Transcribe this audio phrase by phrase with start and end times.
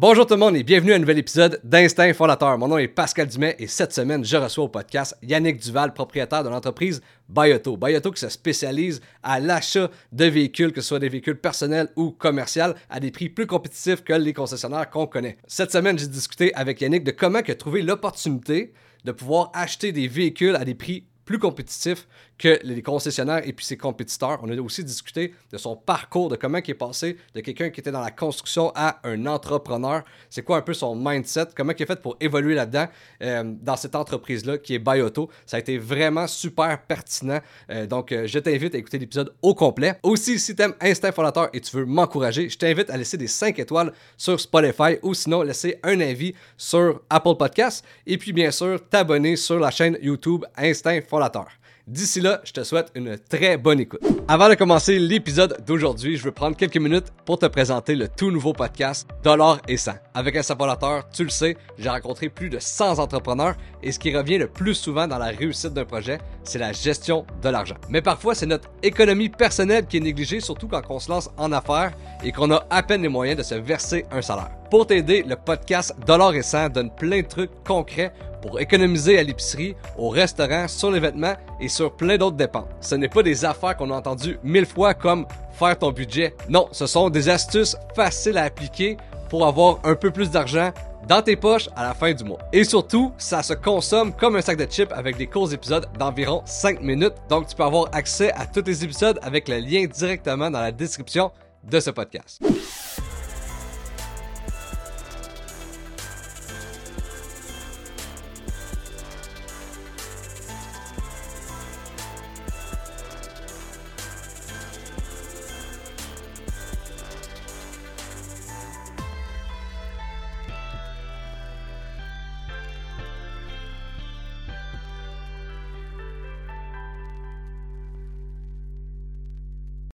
[0.00, 2.56] Bonjour tout le monde et bienvenue à un nouvel épisode d'Instinct Fondateur.
[2.56, 6.44] Mon nom est Pascal Dumais et cette semaine, je reçois au podcast Yannick Duval, propriétaire
[6.44, 7.76] de l'entreprise Bioto.
[7.76, 12.12] Bioto qui se spécialise à l'achat de véhicules, que ce soit des véhicules personnels ou
[12.12, 15.36] commerciaux, à des prix plus compétitifs que les concessionnaires qu'on connaît.
[15.48, 18.72] Cette semaine, j'ai discuté avec Yannick de comment il a trouvé l'opportunité
[19.04, 22.06] de pouvoir acheter des véhicules à des prix plus compétitifs
[22.38, 24.38] que les concessionnaires et puis ses compétiteurs.
[24.42, 27.80] On a aussi discuté de son parcours, de comment il est passé de quelqu'un qui
[27.80, 30.02] était dans la construction à un entrepreneur.
[30.30, 32.86] C'est quoi un peu son mindset, comment il est fait pour évoluer là-dedans
[33.22, 35.28] euh, dans cette entreprise-là qui est Bioto.
[35.46, 37.40] Ça a été vraiment super pertinent.
[37.70, 39.98] Euh, donc, euh, je t'invite à écouter l'épisode au complet.
[40.02, 43.26] Aussi, si tu aimes Instinct Fondateur et tu veux m'encourager, je t'invite à laisser des
[43.26, 47.84] 5 étoiles sur Spotify ou sinon laisser un avis sur Apple Podcasts.
[48.06, 51.48] Et puis, bien sûr, t'abonner sur la chaîne YouTube Instinct Fondateur.
[51.88, 54.02] D'ici là, je te souhaite une très bonne écoute.
[54.28, 58.30] Avant de commencer l'épisode d'aujourd'hui, je veux prendre quelques minutes pour te présenter le tout
[58.30, 59.92] nouveau podcast Dollar et 100.
[60.12, 64.14] Avec un sapolateur, tu le sais, j'ai rencontré plus de 100 entrepreneurs et ce qui
[64.14, 67.76] revient le plus souvent dans la réussite d'un projet, c'est la gestion de l'argent.
[67.88, 71.52] Mais parfois, c'est notre économie personnelle qui est négligée, surtout quand on se lance en
[71.52, 74.50] affaires et qu'on a à peine les moyens de se verser un salaire.
[74.70, 79.22] Pour t'aider, le podcast Dollar et 100 donne plein de trucs concrets pour économiser à
[79.22, 82.68] l'épicerie, au restaurant, sur les vêtements et sur plein d'autres dépenses.
[82.80, 86.34] Ce n'est pas des affaires qu'on a entendues mille fois comme faire ton budget.
[86.48, 88.96] Non, ce sont des astuces faciles à appliquer
[89.28, 90.72] pour avoir un peu plus d'argent
[91.06, 92.38] dans tes poches à la fin du mois.
[92.52, 96.42] Et surtout, ça se consomme comme un sac de chips avec des courts épisodes d'environ
[96.44, 97.14] 5 minutes.
[97.28, 100.72] Donc tu peux avoir accès à tous les épisodes avec le lien directement dans la
[100.72, 101.30] description
[101.64, 102.40] de ce podcast.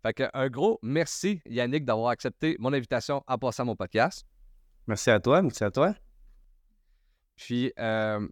[0.02, 4.26] Fait que un gros merci, Yannick, d'avoir accepté mon invitation à passer à mon podcast.
[4.88, 5.94] Merci à toi, merci à toi.
[7.36, 8.28] Puis, euh,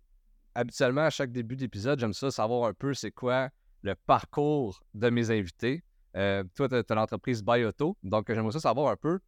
[0.55, 3.49] habituellement, à chaque début d'épisode, j'aime ça savoir un peu c'est quoi
[3.81, 5.83] le parcours de mes invités.
[6.15, 9.19] Euh, toi, tu as, l'entreprise Bioto, donc j'aimerais ça savoir un peu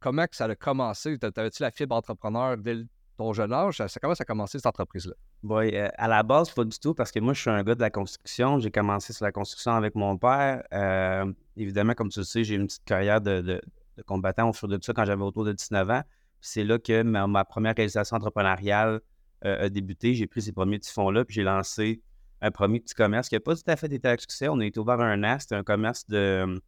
[0.00, 1.18] comment que ça a commencé.
[1.18, 2.84] T'avais-tu la fibre entrepreneur dès
[3.32, 3.82] jeune âge?
[4.00, 5.14] Comment ça a commencé cette entreprise-là?
[5.44, 7.74] Oui, euh, à la base, pas du tout, parce que moi, je suis un gars
[7.74, 8.58] de la construction.
[8.58, 10.62] J'ai commencé sur la construction avec mon père.
[10.72, 13.60] Euh, évidemment, comme tu le sais, j'ai une petite carrière de,
[14.06, 16.02] combattant au fur de ça quand j'avais autour de 19 ans.
[16.40, 19.00] C'est là que ma, première réalisation entrepreneuriale
[19.44, 20.14] euh, a débuté.
[20.14, 22.02] J'ai pris ces premiers petits fonds-là, puis j'ai lancé
[22.40, 24.48] un premier petit commerce qui n'a pas tout à fait été à succès.
[24.48, 25.36] On a été ouvert un an.
[25.38, 26.60] C'était un commerce de.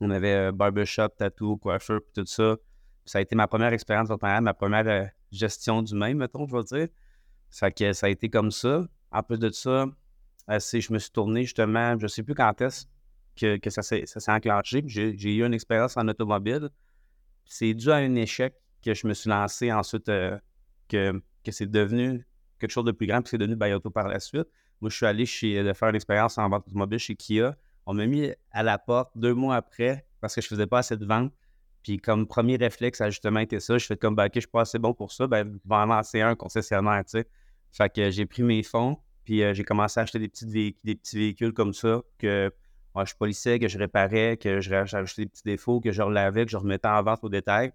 [0.00, 2.56] On avait barbershop, tattoo, coiffeur, tout ça.
[3.04, 6.64] ça a été ma première expérience entrepreneuriale, ma première gestion du même, mettons, je vais
[6.64, 6.88] dire.
[7.50, 8.86] Ça, a été comme ça.
[9.10, 9.86] En plus de ça,
[10.48, 12.86] je me suis tourné justement, je ne sais plus quand est-ce
[13.36, 14.82] que, ça s'est enclenché.
[14.86, 16.68] J'ai eu une expérience en automobile.
[17.44, 20.38] C'est dû à un échec que je me suis lancé ensuite, euh,
[20.88, 22.26] que, c'est devenu
[22.58, 24.46] quelque chose de plus grand, puis c'est devenu Bayoto par la suite.
[24.80, 27.56] Moi, je suis allé chez, de faire une expérience en vente automobile chez Kia.
[27.86, 30.78] On m'a mis à la porte deux mois après parce que je ne faisais pas
[30.78, 31.32] assez de ventes.
[31.84, 33.78] Puis comme premier réflexe, a justement été ça.
[33.78, 35.28] Je fais comme, ben, OK, je suis pas assez bon pour ça.
[35.28, 37.28] Ben, je vais en lancer un concessionnaire, tu sais.
[37.70, 40.94] Fait que j'ai pris mes fonds, puis euh, j'ai commencé à acheter des, petites des
[40.94, 42.52] petits véhicules comme ça que
[43.04, 46.50] je polissais, que je réparais, que je rajoutais des petits défauts, que je relavais, que
[46.50, 47.72] je remettais en vente au détail.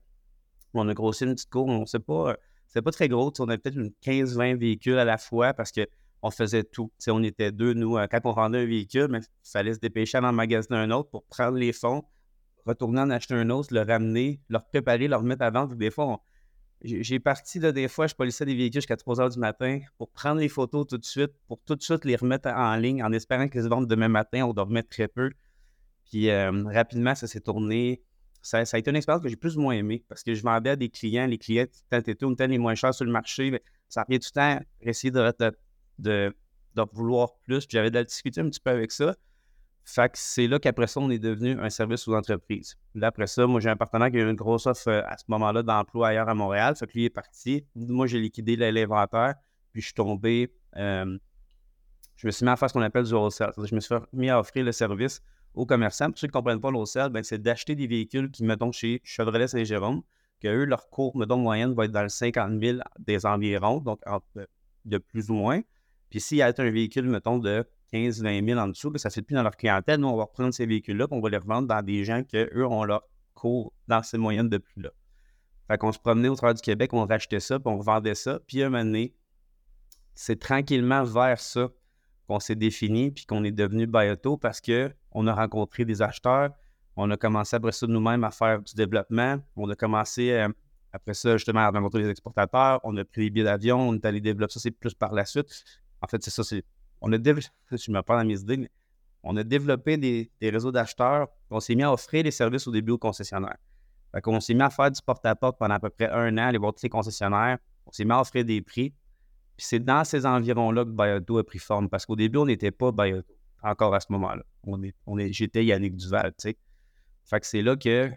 [0.74, 2.38] On a grossi une petite cour, on sait pas,
[2.68, 3.34] c'est pas très gros.
[3.40, 6.92] On avait peut-être une 15-20 véhicules à la fois parce qu'on faisait tout.
[7.08, 7.98] on était deux, nous.
[7.98, 11.10] Euh, quand on vendait un véhicule, il fallait se dépêcher à en magasiner un autre
[11.10, 12.06] pour prendre les fonds,
[12.66, 15.76] retourner en acheter un autre, le ramener, le préparer, le remettre à vente.
[15.76, 16.22] Des fois,
[16.82, 20.10] j'ai parti là, des fois, je polissais des véhicules jusqu'à 3 h du matin pour
[20.10, 23.12] prendre les photos tout de suite, pour tout de suite les remettre en ligne en
[23.12, 24.46] espérant qu'ils se vendent demain matin.
[24.46, 25.32] On dormait très peu.
[26.06, 28.02] Puis euh, rapidement, ça s'est tourné.
[28.42, 30.70] Ça, a été une expérience que j'ai plus ou moins aimée parce que je vendais
[30.72, 31.28] à des clients.
[31.28, 33.62] Les clients, tant et tout, les moins chers sur le marché.
[33.90, 36.34] ça revient tout le temps essayer de,
[36.94, 37.66] vouloir plus.
[37.68, 39.16] J'avais de la difficulté un petit peu avec ça.
[39.92, 42.78] Fait que c'est là qu'après ça, on est devenu un service aux entreprises.
[42.94, 45.18] Là, après ça, moi, j'ai un partenaire qui a eu une grosse offre euh, à
[45.18, 46.76] ce moment-là d'emploi ailleurs à Montréal.
[46.76, 47.66] Fait que lui est parti.
[47.74, 49.34] Moi, j'ai liquidé l'inventaire,
[49.72, 50.54] puis je suis tombé.
[50.76, 51.18] Euh,
[52.18, 53.52] je me suis mis à faire ce qu'on appelle du wholesale.
[53.58, 55.24] Je me suis mis à offrir le service
[55.56, 56.12] aux commerçants.
[56.12, 58.72] Pour ceux qui ne comprennent pas le wholesale, ben, c'est d'acheter des véhicules qui, mettons,
[58.72, 60.04] chez Chevrolet Saint-Jérôme,
[60.40, 64.00] que eux, leur cours, mettons, moyenne va être dans le 50 000 des environs, donc
[64.86, 65.62] de plus ou moins.
[66.12, 69.14] Puis s'il y a un véhicule, mettons, de 15, 20 000 en dessous, ça ne
[69.14, 70.00] fait plus dans leur clientèle.
[70.00, 72.66] Nous, on va reprendre ces véhicules-là, on va les revendre dans des gens qui, eux,
[72.66, 73.04] ont leur
[73.34, 74.90] cours dans ces moyennes de plus-là.
[75.68, 78.40] Fait qu'on se promenait au travers du Québec, on rachetait ça, puis on vendait ça.
[78.48, 79.14] Puis un moment donné,
[80.16, 81.70] c'est tranquillement vers ça
[82.28, 86.52] qu'on s'est défini, puis qu'on est devenu Bioto parce qu'on a rencontré des acheteurs.
[86.96, 89.38] On a commencé après ça nous-mêmes à faire du développement.
[89.56, 90.50] On a commencé euh,
[90.92, 92.80] après ça justement à rencontrer les exportateurs.
[92.84, 95.26] On a pris des billets d'avion, on est allé développer ça, c'est plus par la
[95.26, 95.64] suite.
[96.02, 96.66] En fait, c'est ça, c'est.
[97.02, 98.70] On a développé, me mes idées,
[99.24, 101.28] on a développé des, réseaux d'acheteurs.
[101.50, 103.58] On s'est mis à offrir des services au début aux concessionnaires.
[104.12, 106.58] Fait qu'on s'est mis à faire du porte-à-porte pendant à peu près un an, aller
[106.58, 107.58] voir tous les concessionnaires.
[107.86, 108.92] On s'est mis à offrir des prix.
[109.58, 111.90] Puis c'est dans ces environs-là que Bioto a pris forme.
[111.90, 114.44] Parce qu'au début, on n'était pas Bioto, encore à ce moment-là.
[114.64, 116.58] On est, on est, J'étais Yannick Duval, tu sais.
[117.26, 118.10] Fait que c'est là que,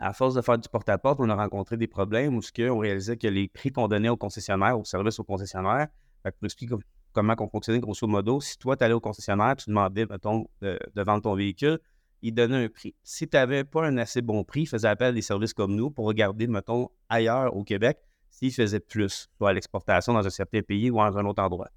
[0.00, 3.28] à force de faire du porte-à-porte, on a rencontré des problèmes où on réalisait que
[3.28, 5.86] les prix qu'on donnait aux concessionnaires, aux services aux concessionnaires,
[6.22, 6.74] fait que pour expliquer
[7.12, 10.78] comment on fonctionnait grosso modo, si toi, tu allais au concessionnaire, tu demandais, mettons, de,
[10.96, 11.78] vendre ton véhicule,
[12.22, 12.94] il donnait un prix.
[13.02, 15.74] Si tu n'avais pas un assez bon prix, il faisait appel à des services comme
[15.74, 17.98] nous pour regarder, mettons, ailleurs au Québec,
[18.28, 21.68] s'il faisait plus, soit à l'exportation dans un certain pays ou dans un autre endroit.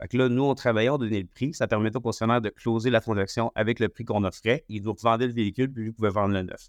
[0.00, 1.54] Fait que là, nous, on travaillait, on donnait le prix.
[1.54, 4.64] Ça permettait au concessionnaire de closer la transaction avec le prix qu'on offrait.
[4.68, 6.68] Il nous revendait le véhicule, puis lui pouvait vendre le neuf.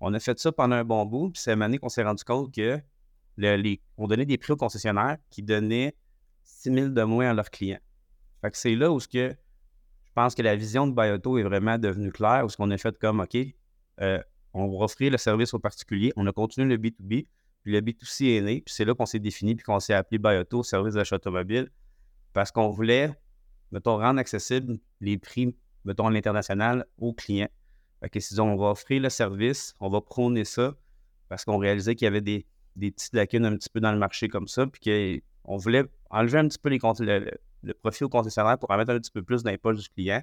[0.00, 2.54] On a fait ça pendant un bon bout, puis c'est année qu'on s'est rendu compte
[2.54, 2.80] que
[3.96, 5.94] on donnait des prix aux concessionnaires qui donnaient
[6.44, 7.80] 6 000 de moins à leurs clients.
[8.40, 9.34] Fait que c'est là où ce que
[10.14, 12.78] je pense que la vision de Bioto est vraiment devenue claire, où ce qu'on a
[12.78, 13.36] fait comme, OK,
[14.00, 17.26] euh, on va offrir le service aux particuliers, on a continué le B2B,
[17.64, 20.18] puis le B2C est né, puis c'est là qu'on s'est défini, puis qu'on s'est appelé
[20.18, 21.68] Bioto, service d'achat automobile,
[22.32, 23.10] parce qu'on voulait,
[23.72, 27.50] mettons, rendre accessible les prix, mettons, à l'international aux clients.
[28.00, 30.76] Fait que si on va offrir le service, on va prôner ça,
[31.28, 32.46] parce qu'on réalisait qu'il y avait des,
[32.76, 36.38] des petites lacunes un petit peu dans le marché comme ça, puis qu'on voulait enlever
[36.38, 36.78] un petit peu les
[37.62, 40.22] le, profit au concessionnaire pour en mettre un petit peu plus dans du client.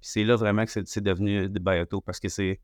[0.00, 2.60] Puis c'est là vraiment que c'est devenu de Bioto, parce que c'est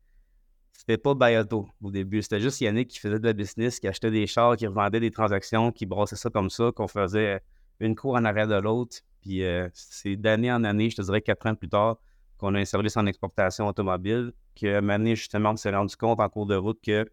[0.73, 2.21] c'était pas Bioto au début.
[2.21, 5.11] C'était juste Yannick qui faisait de la business, qui achetait des chars, qui revendait des
[5.11, 7.41] transactions, qui brassait ça comme ça, qu'on faisait
[7.79, 8.97] une cour en arrière de l'autre.
[9.21, 11.97] Puis euh, c'est d'année en année, je te dirais quatre ans plus tard,
[12.37, 16.29] qu'on a un service en exportation automobile, que année, justement, on s'est rendu compte en
[16.29, 17.09] cours de route que,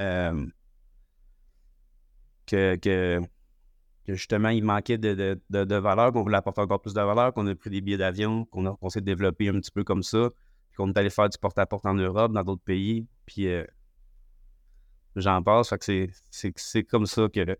[0.00, 0.46] euh,
[2.46, 3.20] que,
[4.14, 7.70] justement, il manquait de, valeur, qu'on voulait apporter encore plus de valeur, qu'on a pris
[7.70, 10.30] des billets d'avion, qu'on s'est développé un petit peu comme ça,
[10.76, 13.64] qu'on est allé faire du porte-à-porte en Europe, dans d'autres pays, puis euh,
[15.16, 15.70] j'en passe.
[15.70, 17.56] Fait que c'est comme ça que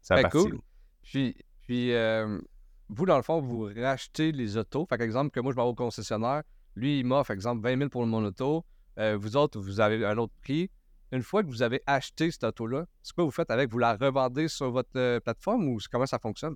[0.00, 0.60] ça a ben, cool.
[1.02, 2.40] Puis, puis euh,
[2.88, 4.86] vous, dans le fond, vous rachetez les autos.
[4.86, 6.42] Fait exemple, que moi, je vais au concessionnaire,
[6.74, 8.64] lui, il m'offre, exemple, 20 000 pour mon auto.
[8.98, 10.70] Euh, vous autres, vous avez un autre prix.
[11.10, 13.70] Une fois que vous avez acheté cette auto-là, c'est quoi vous faites avec?
[13.70, 16.54] Vous la revendez sur votre plateforme ou comment ça fonctionne?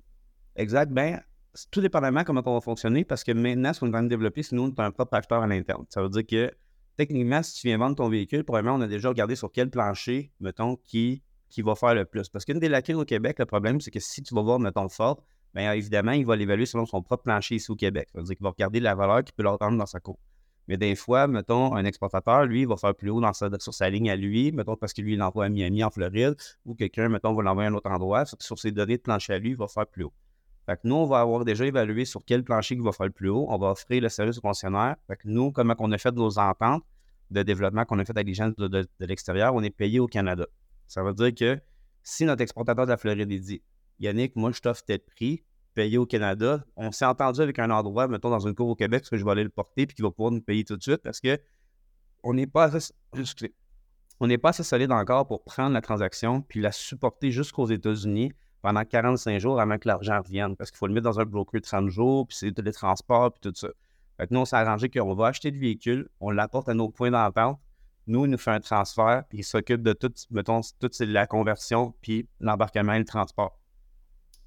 [0.55, 0.91] Exact.
[0.91, 1.21] Ben,
[1.71, 4.43] tout dépendamment comment on va fonctionner, parce que maintenant, ce qu'on est en de développer,
[4.43, 5.85] c'est nous, on est un propre acheteur à l'interne.
[5.89, 6.51] Ça veut dire que
[6.97, 10.31] techniquement, si tu viens vendre ton véhicule, probablement, on a déjà regardé sur quel plancher,
[10.39, 12.29] mettons, qui, qui va faire le plus.
[12.29, 14.87] Parce qu'une des lacunes au Québec, le problème, c'est que si tu vas voir, mettons,
[14.87, 15.23] Ford,
[15.55, 18.09] bien évidemment, il va l'évaluer selon son propre plancher ici au Québec.
[18.13, 20.19] Ça veut dire qu'il va regarder la valeur qu'il peut leur rendre dans sa cour.
[20.67, 23.89] Mais des fois, mettons, un exportateur, lui, va faire plus haut dans sa, sur sa
[23.89, 27.09] ligne à lui, mettons, parce que lui, il l'envoie à Miami, en Floride, ou quelqu'un,
[27.09, 28.23] mettons, va l'envoyer à un autre endroit.
[28.39, 30.13] Sur ses données de plancher à lui, il va faire plus haut.
[30.65, 33.11] Fait que nous, on va avoir déjà évalué sur quel plancher il va faire le
[33.11, 33.45] plus haut.
[33.49, 34.95] On va offrir le service au concessionnaire.
[35.07, 36.83] Fait que nous, comment on a fait nos ententes
[37.31, 40.45] de développement qu'on a fait avec les gens de, l'extérieur, on est payé au Canada.
[40.87, 41.61] Ça veut dire que
[42.03, 43.61] si notre exportateur de la Floride dit
[43.99, 48.07] Yannick, moi, je t'offre tel prix, payé au Canada, on s'est entendu avec un endroit,
[48.07, 50.05] mettons, dans une cour au Québec, parce que je vais aller le porter puis qu'il
[50.05, 51.39] va pouvoir nous payer tout de suite parce que
[52.23, 52.93] on n'est pas assez,
[54.19, 58.31] on n'est pas assez solide encore pour prendre la transaction puis la supporter jusqu'aux États-Unis
[58.63, 60.55] pendant 45 jours avant que l'argent revienne.
[60.55, 63.33] Parce qu'il faut le mettre dans un broker de 30 jours, puis c'est les transports,
[63.33, 63.67] puis tout ça.
[64.17, 66.89] Fait que nous, on s'est arrangé qu'on va acheter le véhicule, on l'apporte à nos
[66.89, 67.59] points d'entente.
[68.07, 71.93] Nous, il nous fait un transfert, puis il s'occupe de tout, mettons, toute la conversion,
[72.01, 73.59] puis l'embarquement et le transport.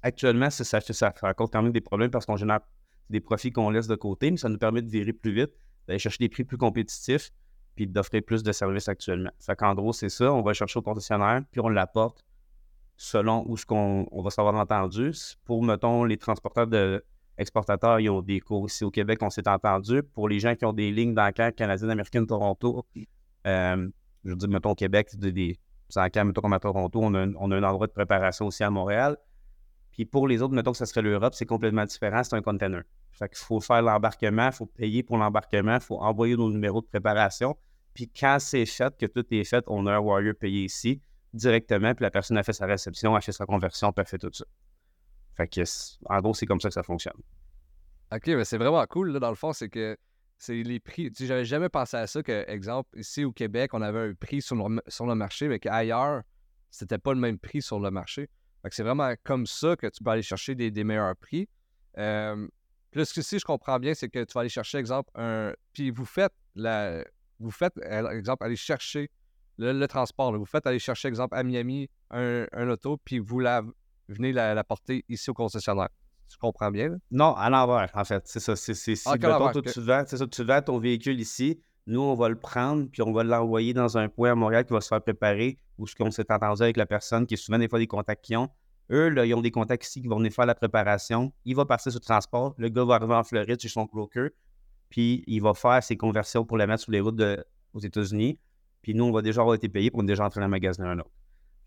[0.07, 2.61] Actuellement, ça, ça, ça raconte quand même des problèmes parce qu'on génère
[3.09, 5.51] des profits qu'on laisse de côté, mais ça nous permet de virer plus vite,
[5.85, 7.31] d'aller chercher des prix plus compétitifs,
[7.75, 9.31] puis d'offrir plus de services actuellement.
[9.41, 12.23] Fait qu'en gros, c'est ça, on va chercher au concessionnaire, puis on l'apporte,
[12.95, 15.11] selon où ce qu'on on va savoir entendu.
[15.43, 17.03] Pour, mettons, les transporteurs de
[17.37, 20.03] exportateurs, ils ont des cours ici au Québec, on s'est entendu.
[20.03, 22.85] Pour les gens qui ont des lignes bancaires canadiennes, américaines, Toronto,
[23.45, 23.89] euh,
[24.23, 25.59] je veux dire, mettons, au Québec, des, des
[25.95, 29.17] mettons, comme à Toronto, on a, un, endroit de préparation aussi à Montréal.
[29.97, 32.83] Puis pour les autres, mettons que ce serait l'Europe, c'est complètement différent, c'est un container.
[33.13, 36.81] Fait qu'il faut faire l'embarquement, il faut payer pour l'embarquement, il faut envoyer nos numéros
[36.81, 37.57] de préparation.
[37.95, 41.01] Puis quand c'est fait, que tout est fait, on a un warrior payé ici
[41.33, 44.19] directement, puis la personne a fait sa réception, a fait sa conversion, puis a fait
[44.19, 44.45] tout ça.
[45.35, 45.61] Fait que,
[46.05, 47.17] en gros, c'est comme ça que ça fonctionne.
[48.11, 49.97] OK, mais c'est vraiment cool, là, dans le fond, c'est que
[50.37, 51.11] c'est les prix.
[51.11, 54.13] Tu sais, j'avais jamais pensé à ça que, exemple, ici au Québec, on avait un
[54.13, 56.21] prix sur le, sur le marché, mais qu'ailleurs,
[56.69, 58.29] c'était pas le même prix sur le marché.
[58.69, 61.47] C'est vraiment comme ça que tu peux aller chercher des, meilleurs prix.
[61.97, 62.47] Euh,
[62.91, 65.09] puis là, ce que si je comprends bien, c'est que tu vas aller chercher, exemple,
[65.15, 65.53] un.
[65.73, 67.03] Puis vous faites la.
[67.39, 69.11] Vous faites, exemple, aller chercher
[69.57, 70.35] le, transport.
[70.37, 73.61] Vous faites aller chercher, exemple, à Miami, un, auto, puis vous la,
[74.07, 75.89] venez la, porter ici au concessionnaire.
[76.29, 76.97] Tu comprends bien?
[77.09, 78.23] Non, à l'envers, en fait.
[78.25, 78.55] C'est ça.
[78.55, 79.27] C'est si, ah, tu,
[79.81, 83.23] vends, ça, tu vends ton véhicule ici, nous, on va le prendre, puis on va
[83.23, 86.29] l'envoyer dans un point à Montréal qui va se faire préparer, ou ce qu'on s'est
[86.31, 88.49] entendu avec la personne, qui est souvent des fois des contacts qu'ils ont.
[88.91, 91.31] Eux, là, ils ont des contacts ici qui vont venir faire la préparation.
[91.45, 92.55] Il va passer sur le transport.
[92.57, 94.29] Le gars va arriver en Floride chez son broker,
[94.89, 97.21] puis il va faire ses conversions pour la mettre sur les routes
[97.73, 98.37] aux États-Unis.
[98.81, 100.99] Puis nous, on va déjà avoir été payé pour déjà en train de magasiner un
[100.99, 101.11] autre.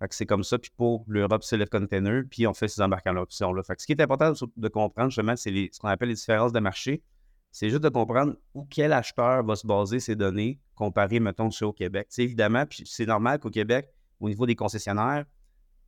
[0.01, 0.59] Fait c'est comme ça.
[0.59, 3.63] Puis pour l'Europe, c'est le container, puis on fait ces embarcations-là.
[3.63, 6.53] Fait que ce qui est important de comprendre, justement, c'est ce qu'on appelle les différences
[6.53, 7.03] de marché.
[7.51, 11.71] C'est juste de comprendre où quel acheteur va se baser ses données comparé, mettons, sur
[11.71, 12.07] au Québec.
[12.11, 13.89] C'est évidemment, puis c'est normal qu'au Québec,
[14.21, 15.25] au niveau des concessionnaires,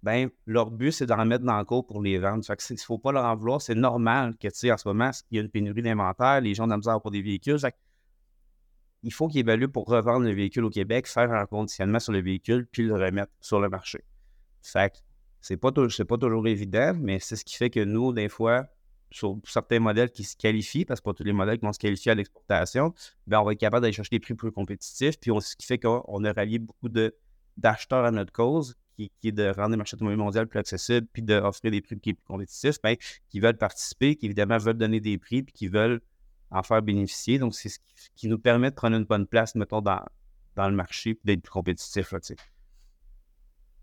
[0.02, 2.44] ben leur but, c'est d'en mettre dans le cours pour les vendre.
[2.44, 3.62] Fait ne faut pas leur en vouloir.
[3.62, 6.54] C'est normal que, tu sais, en ce moment, il y a une pénurie d'inventaire, les
[6.54, 7.58] gens ont de la misère pour des véhicules
[9.02, 12.20] il faut qu'il évalue pour revendre le véhicule au Québec, faire un conditionnement sur le
[12.20, 14.04] véhicule, puis le remettre sur le marché.
[14.62, 14.98] Fait que
[15.40, 18.66] c'est pas, pas toujours évident, mais c'est ce qui fait que nous, des fois,
[19.12, 21.78] sur certains modèles qui se qualifient, parce que pas tous les modèles qui vont se
[21.78, 22.94] qualifier à l'exportation,
[23.26, 25.78] ben on va être capable d'aller chercher des prix plus compétitifs, puis ce qui fait
[25.78, 26.88] qu'on a rallié beaucoup
[27.56, 31.22] d'acheteurs à notre cause, qui, est de rendre le marché automobile mondial plus accessible, puis
[31.22, 32.96] d'offrir des prix plus compétitifs, ben,
[33.28, 36.00] qui veulent participer, qui évidemment veulent donner des prix, puis qui veulent
[36.50, 37.38] en faire bénéficier.
[37.38, 37.78] Donc, c'est ce
[38.14, 40.04] qui, nous permet de prendre une bonne place, mettons, dans,
[40.56, 42.12] dans le marché d'être plus compétitif.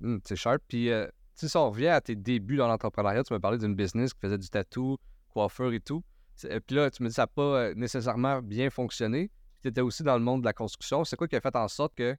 [0.02, 0.62] Mmh, c'est sharp.
[0.68, 4.14] Puis, euh, si on revient à tes débuts dans l'entrepreneuriat, tu m'as parlé d'une business
[4.14, 4.98] qui faisait du tatou,
[5.30, 6.04] coiffeur et tout.
[6.46, 9.32] Euh, puis là, tu me dis ça n'a pas euh, nécessairement bien fonctionné.
[9.62, 11.04] Tu étais aussi dans le monde de la construction.
[11.04, 12.16] C'est quoi qui a fait en sorte que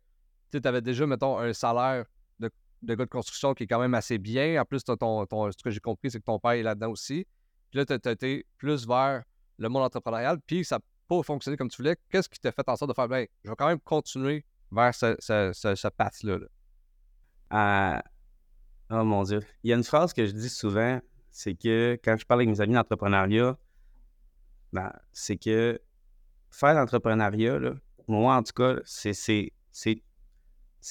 [0.53, 2.05] tu avais déjà, mettons, un salaire
[2.39, 2.51] de,
[2.83, 4.61] de, gars de construction qui est quand même assez bien?
[4.61, 7.27] En plus, ton, ce que j'ai compris, c'est que ton père est là-dedans aussi.
[7.71, 8.17] Puis là, tu as
[8.59, 9.23] plus vers
[9.59, 12.69] le monde entrepreneurial, puis ça n'a pas fonctionné comme tu voulais, qu'est-ce qui t'a fait
[12.69, 16.39] en sorte de faire, ben, je vais quand même continuer vers ce, path-là?
[17.51, 18.03] Ah,
[18.91, 19.41] oh mon Dieu.
[19.63, 22.49] Il y a une phrase que je dis souvent, c'est que quand je parle avec
[22.49, 23.57] mes amis d'entrepreneuriat,
[24.73, 25.81] ben, c'est que
[26.51, 27.59] faire l'entrepreneuriat,
[28.09, 29.53] moi en tout cas, c'est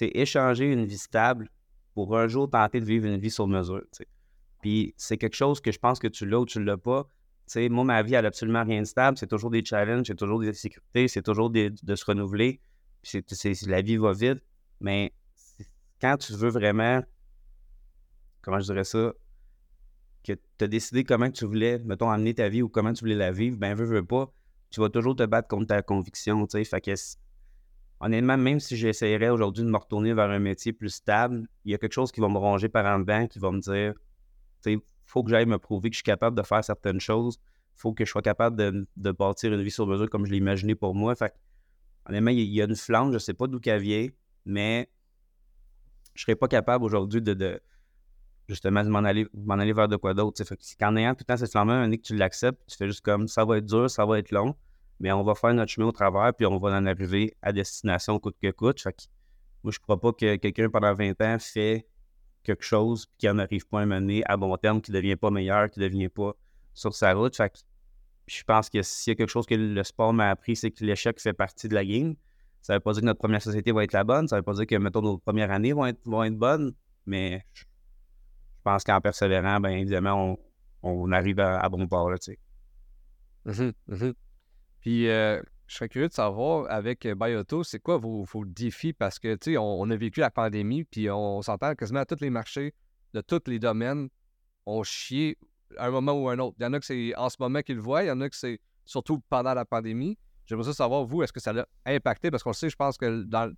[0.01, 1.50] échanger une vie stable
[1.93, 3.84] pour un jour tenter de vivre une vie sur mesure.
[4.62, 7.10] Puis c'est quelque chose que je pense que tu l'as ou tu ne l'as pas
[7.58, 9.17] moi, ma vie, elle n'a absolument rien de stable.
[9.17, 12.62] C'est toujours des challenges, c'est toujours des difficultés, c'est toujours de se renouveler.
[13.01, 13.24] Puis
[13.67, 14.43] la vie va vite.
[14.79, 15.13] Mais
[16.00, 17.01] quand tu veux vraiment,
[18.41, 19.13] comment je dirais ça,
[20.36, 23.15] que tu as décidé comment tu voulais, mettons, amener ta vie ou comment tu voulais
[23.15, 24.31] la vivre, ben, veux, veux pas,
[24.69, 26.63] tu vas toujours te battre contre ta conviction, tu sais.
[26.63, 26.91] Fait que,
[28.00, 31.75] honnêtement, même si j'essayerais aujourd'hui de me retourner vers un métier plus stable, il y
[31.75, 33.93] a quelque chose qui va me ronger par en dedans, qui va me dire,
[34.63, 37.39] tu sais, faut que j'aille me prouver que je suis capable de faire certaines choses.
[37.74, 38.55] Faut que je sois capable
[38.95, 41.15] de, bâtir une vie sur mesure comme je l'ai imaginé pour moi.
[41.15, 41.33] Fait
[42.05, 44.07] honnêtement, il y a une flamme, je sais pas d'où qu'elle vient,
[44.45, 44.89] mais
[46.13, 47.62] je serais pas capable aujourd'hui de,
[48.50, 50.44] justement de m'en aller, aller vers de quoi d'autre.
[50.79, 53.27] qu'en ayant tout le temps cette flamme un que tu l'acceptes, tu fais juste comme
[53.27, 54.56] ça va être dur, ça va être long,
[55.00, 58.20] mais on va faire notre chemin au travers, puis on va en arriver à destination
[58.20, 58.82] coûte que coûte.
[58.82, 58.96] Fait
[59.63, 61.86] moi, je crois pas que quelqu'un pendant 20 ans fait
[62.44, 65.29] quelque chose qui n'en arrive pas à mener à bon terme, qui ne devient pas
[65.29, 66.34] meilleur, qui ne devient pas
[66.74, 67.36] sur sa route.
[67.36, 67.53] Fait
[68.25, 70.84] je pense que s'il y a quelque chose que le sport m'a appris, c'est que
[70.86, 72.15] l'échec fait partie de la game.
[72.62, 74.41] Ça ne veut pas dire que notre première société va être la bonne, ça ne
[74.41, 76.74] veut pas dire que, mettons, nos premières années vont être, vont être bonnes,
[77.06, 77.63] mais je
[78.70, 80.38] pense qu'en persévérant, bien évidemment,
[80.84, 82.18] on, arrive à, bon port, là.
[83.46, 84.12] Mmh mmh
[84.82, 88.94] Puis, euh, je serais curieux de savoir avec euh, Bioto, c'est quoi vos, défis?
[88.94, 92.22] Parce que, tu sais, on, a vécu la pandémie, puis on, s'entend quasiment à tous
[92.22, 92.74] les marchés
[93.14, 94.10] de tous les domaines
[94.68, 95.38] ont chié
[95.78, 96.56] à un moment ou un autre.
[96.60, 98.22] Il y en a que c'est en ce moment qu'ils le voient, il y en
[98.22, 100.18] a que c'est surtout pendant la pandémie.
[100.46, 102.30] J'aimerais savoir, vous, est-ce que ça l'a impacté?
[102.30, 103.52] Parce qu'on le sait, je pense que dans.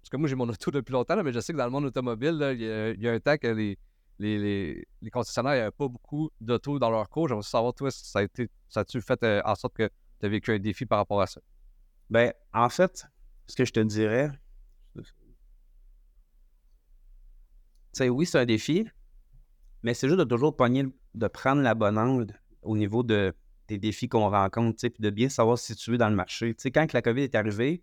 [0.00, 1.84] Parce que moi, j'ai mon auto depuis longtemps, mais je sais que dans le monde
[1.84, 3.78] automobile, il, y a, un temps que les,
[4.20, 7.28] les, concessionnaires n'avaient pas beaucoup d'autos dans leur cours.
[7.28, 9.88] J'aimerais savoir, toi, ça a été, ça a-tu fait euh, en sorte que
[10.20, 11.40] tu as vécu un défi par rapport à ça?
[12.10, 13.06] Ben, en fait,
[13.46, 14.30] ce que je te dirais,
[17.92, 18.86] c'est oui, c'est un défi,
[19.82, 23.34] mais c'est juste de toujours pogner, de prendre la bonne angle au niveau de,
[23.68, 26.54] des défis qu'on rencontre, puis de bien savoir se situer dans le marché.
[26.72, 27.82] quand la COVID est arrivée,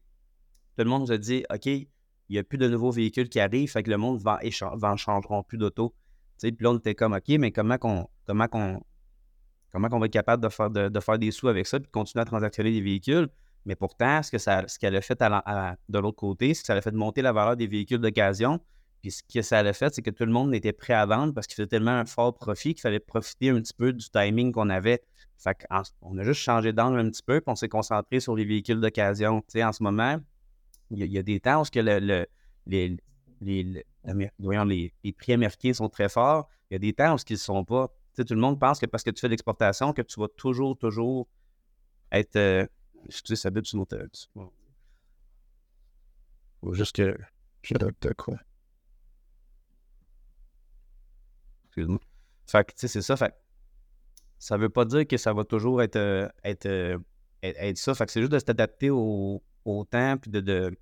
[0.78, 1.88] tout le monde nous a dit OK, il
[2.30, 4.40] n'y a plus de nouveaux véhicules qui arrivent, fait que le monde va,
[4.74, 5.96] va changeront plus d'auto.
[6.40, 8.82] Puis là, on était comme OK, mais comment qu'on comment qu'on
[9.72, 12.22] comment qu'on va être capable de faire, de, faire des sous avec ça, puis continuer
[12.22, 13.28] à transactionner des véhicules.
[13.66, 16.74] Mais pourtant, ce que ça, ce qu'elle a fait de l'autre côté, c'est que ça
[16.74, 18.62] a fait monter la valeur des véhicules d'occasion.
[19.02, 21.34] Puis ce que ça a fait, c'est que tout le monde était prêt à vendre
[21.34, 24.52] parce qu'il faisait tellement un fort profit qu'il fallait profiter un petit peu du timing
[24.52, 25.04] qu'on avait.
[25.38, 25.68] Fait
[26.02, 28.80] on a juste changé d'angle un petit peu, puis on s'est concentré sur les véhicules
[28.80, 29.44] d'occasion.
[29.56, 30.18] En ce moment,
[30.90, 32.26] il y, a des temps où que le,
[32.66, 32.98] les,
[33.42, 36.50] les, les, prix américains sont très forts.
[36.70, 37.88] Il y a des temps où ils ne sont pas.
[37.88, 40.20] Tu sais, tout le monde pense que parce que tu fais de l'exportation, que tu
[40.20, 41.28] vas toujours, toujours
[42.12, 42.36] être.
[42.36, 42.66] Euh,
[43.10, 44.08] sais, ça sur notre.
[46.72, 47.18] Juste que.
[48.18, 48.38] Quoi.
[51.66, 52.00] Excuse-moi.
[52.48, 53.18] Fait que, tu sais, c'est ça.
[53.18, 53.34] Fait
[54.40, 56.98] ça veut pas dire que ça va toujours être, euh, être, euh,
[57.44, 57.94] être, ça.
[57.96, 60.78] Fait que c'est juste de s'adapter au, au, temps, puis de, de,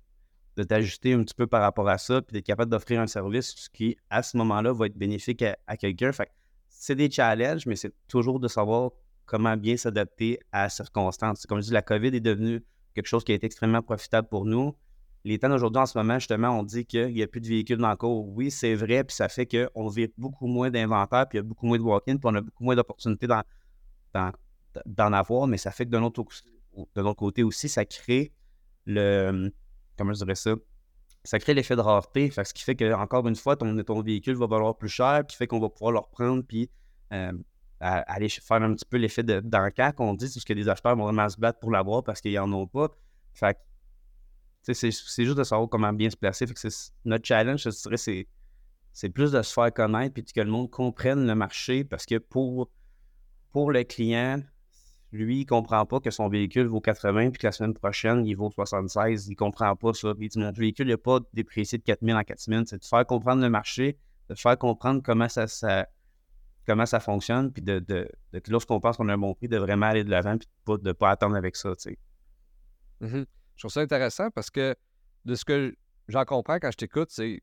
[0.56, 3.68] de t'ajuster un petit peu par rapport à ça, puis d'être capable d'offrir un service
[3.68, 6.12] qui, à ce moment-là, va être bénéfique à, quelqu'un.
[6.12, 6.30] Fait
[6.68, 8.90] c'est des challenges, mais c'est toujours de savoir
[9.26, 11.46] comment bien s'adapter à la circonstance.
[11.46, 14.44] Comme je dis, la COVID est devenue quelque chose qui a été extrêmement profitable pour
[14.46, 14.74] nous
[15.26, 17.78] les temps d'aujourd'hui, en ce moment, justement, on dit qu'il n'y a plus de véhicules
[17.78, 18.28] dans le cours.
[18.28, 21.42] Oui, c'est vrai, puis ça fait qu'on vit beaucoup moins d'inventaire, puis il y a
[21.42, 25.84] beaucoup moins de walk-in, puis on a beaucoup moins d'opportunités d'en, avoir, mais ça fait
[25.84, 28.32] que de notre, côté aussi, ça crée
[28.84, 29.52] le.
[29.96, 30.54] Comment je dirais ça?
[31.24, 32.30] Ça crée l'effet de rareté.
[32.30, 35.36] ce qui fait que, encore une fois, ton, ton véhicule va valoir plus cher, puis
[35.36, 36.70] fait qu'on va pouvoir le reprendre, puis
[37.12, 37.32] euh,
[37.80, 41.04] aller faire un petit peu l'effet d'encar qu'on dit, c'est ce que les acheteurs vont
[41.04, 42.88] vraiment se battre pour l'avoir parce qu'ils n'en ont pas.
[43.34, 43.58] Fait
[44.62, 46.44] c'est juste de savoir comment bien se placer.
[47.04, 48.26] notre challenge, je dirais,
[48.92, 52.18] c'est plus de se faire connaître puis que le monde comprenne le marché parce que
[52.18, 52.70] pour,
[53.52, 54.42] pour le client,
[55.12, 58.34] lui, il comprend pas que son véhicule vaut 80 puis que la semaine prochaine, il
[58.34, 59.28] vaut 76.
[59.28, 60.12] Il comprend pas ça.
[60.18, 62.64] Il dit Mon véhicule n'est pas déprécié de 4000 en 4000.
[62.66, 63.98] C'est de faire comprendre le marché,
[64.28, 65.46] de faire comprendre comment ça,
[66.66, 69.58] comment ça fonctionne, puis de, de, de lorsqu'on pense qu'on a un bon prix, de
[69.58, 71.74] vraiment aller de l'avant puis de ne pas, attendre avec ça.
[71.76, 71.98] Tu sais.
[73.00, 73.24] Mmh
[73.56, 74.76] je trouve ça intéressant parce que
[75.24, 75.74] de ce que
[76.08, 77.42] j'en comprends quand je t'écoute, c'est,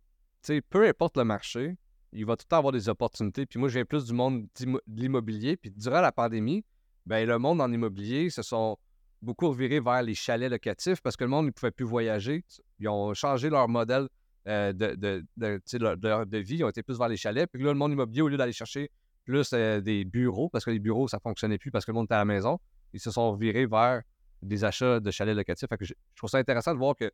[0.69, 1.75] peu importe le marché,
[2.11, 3.47] il va tout le temps avoir des opportunités.
[3.47, 5.57] Puis moi, je viens plus du monde de l'immobilier.
[5.57, 6.63] Puis durant la pandémie,
[7.05, 8.77] ben le monde en immobilier se sont
[9.21, 12.43] beaucoup revirés vers les chalets locatifs parce que le monde ne pouvait plus voyager.
[12.79, 14.07] Ils ont changé leur modèle
[14.47, 16.57] euh, de, de, de, vie.
[16.57, 17.49] Ils ont été plus vers les chalets.
[17.51, 18.91] Puis là, le monde immobilier, au lieu d'aller chercher
[19.23, 21.95] plus euh, des bureaux, parce que les bureaux, ça ne fonctionnait plus parce que le
[21.95, 22.59] monde était à la maison,
[22.91, 24.01] ils se sont virés vers
[24.41, 25.69] des achats de chalets locatifs.
[25.79, 27.09] je, trouve ça intéressant de voir que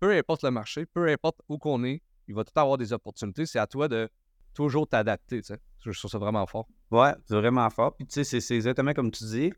[0.00, 3.44] peu importe le marché, peu importe où qu'on est, il va tout avoir des opportunités.
[3.44, 4.08] C'est à toi de
[4.54, 5.40] toujours t'adapter.
[5.84, 6.68] Je trouve ça vraiment fort.
[6.90, 7.96] Ouais, c'est vraiment fort.
[7.96, 9.52] Puis tu sais, c'est exactement comme tu dis.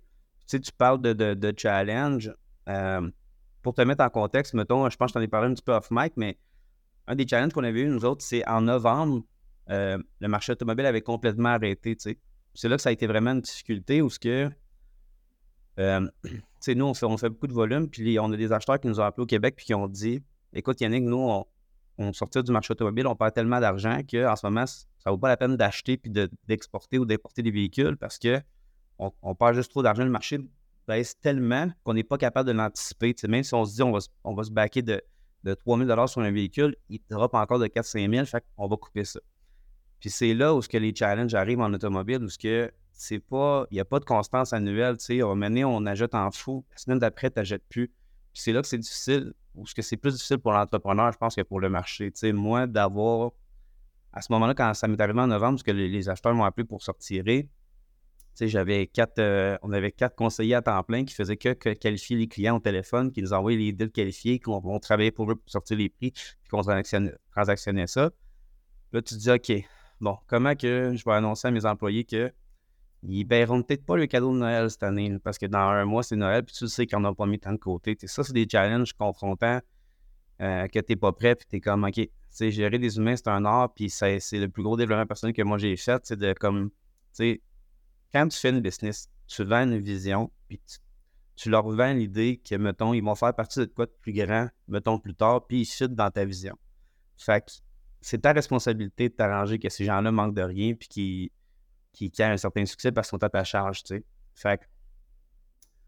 [0.46, 2.33] Tu tu parles de, challenge.
[2.68, 3.11] Euh,
[3.62, 5.72] pour te mettre en contexte, mettons, je pense que t'en ai parlé un petit peu
[5.72, 6.38] off mic, mais
[7.07, 9.22] un des challenges qu'on avait eu, nous autres, c'est en novembre,
[9.70, 11.96] euh, le marché automobile avait complètement arrêté.
[11.98, 14.50] C'est là que ça a été vraiment une difficulté où ce que
[15.78, 16.09] euh,
[16.68, 19.22] nous, on fait, beaucoup de volume, puis on a des acheteurs qui nous ont appelés
[19.22, 21.46] au Québec puis qui ont dit Écoute, Yannick, nous, on,
[21.98, 25.18] on sortit du marché automobile, on perd tellement d'argent qu'en ce moment, ça ne vaut
[25.18, 26.11] pas la peine d'acheter puis
[26.48, 28.40] d'exporter ou d'importer des véhicules parce que
[28.98, 30.04] on, perd juste trop d'argent.
[30.04, 30.38] Le marché
[30.87, 33.14] baisse tellement qu'on n'est pas capable de l'anticiper.
[33.28, 35.02] Même si on se dit on va, on va se baquer de,
[35.42, 38.76] de 3 000 sur un véhicule, il drop encore de 4-5 000, fait qu'on va
[38.76, 39.20] couper ça.
[40.00, 43.18] Puis c'est là où ce que les challenges arrivent en automobile, où ce que c'est
[43.18, 44.96] pas, il n'y a pas de constance annuelle.
[44.98, 46.64] Tu sais, on, on achète en fou.
[46.70, 47.88] La semaine d'après, tu n'achètes plus.
[47.88, 51.18] Puis c'est là que c'est difficile, ou ce que c'est plus difficile pour l'entrepreneur, je
[51.18, 52.10] pense, que pour le marché.
[52.10, 53.32] Tu sais, moi, d'avoir,
[54.12, 56.64] à ce moment-là, quand ça m'est arrivé en novembre, parce que les, acheteurs m'ont appelé
[56.64, 57.48] pour sortir, tu
[58.34, 62.16] sais, j'avais quatre, euh, on avait quatre conseillers à temps plein qui faisaient que, qualifier
[62.16, 65.36] les clients au téléphone, qui nous envoyaient les deals qualifiés, qui vont travailler pour eux
[65.36, 68.10] pour sortir les prix, puis qu'on transactionnait, ça.
[68.92, 69.64] Là, tu te dis, OK,
[70.00, 72.32] bon, comment que je vais annoncer à mes employés que
[73.06, 76.02] ils paieront peut-être pas le cadeau de Noël cette année, parce que dans un mois,
[76.02, 77.96] c'est Noël, puis tu sais n'en ont pas mis tant de côté.
[78.04, 79.60] ça, c'est des challenges confrontants
[80.40, 82.00] euh, que tu n'es pas prêt, puis tu es comme, OK,
[82.50, 85.58] gérer des humains, c'est un art, puis c'est le plus gros développement personnel que moi
[85.58, 86.70] j'ai fait, c'est de comme,
[87.14, 87.40] tu
[88.12, 90.60] quand tu fais une business, tu vends une vision, puis
[91.36, 94.48] tu, leur vends l'idée que, mettons, ils vont faire partie de quoi de plus grand,
[94.68, 96.56] mettons, plus tard, puis ils chutent dans ta vision.
[97.16, 97.50] Fait que
[98.00, 101.30] c'est ta responsabilité de t'arranger que ces gens-là manquent de rien, puis qu'ils
[101.94, 104.04] qui, a un certain succès parce qu'on tape à charge, tu sais.
[104.35, 104.61] Fait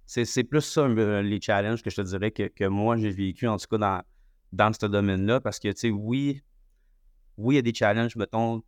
[0.06, 3.66] c'est plus ça les challenges que je te dirais que, moi j'ai vécu, en tout
[3.68, 4.02] cas dans,
[4.52, 6.42] dans ce domaine-là, parce que, tu sais, oui,
[7.36, 8.62] oui, il y a des challenges, mettons,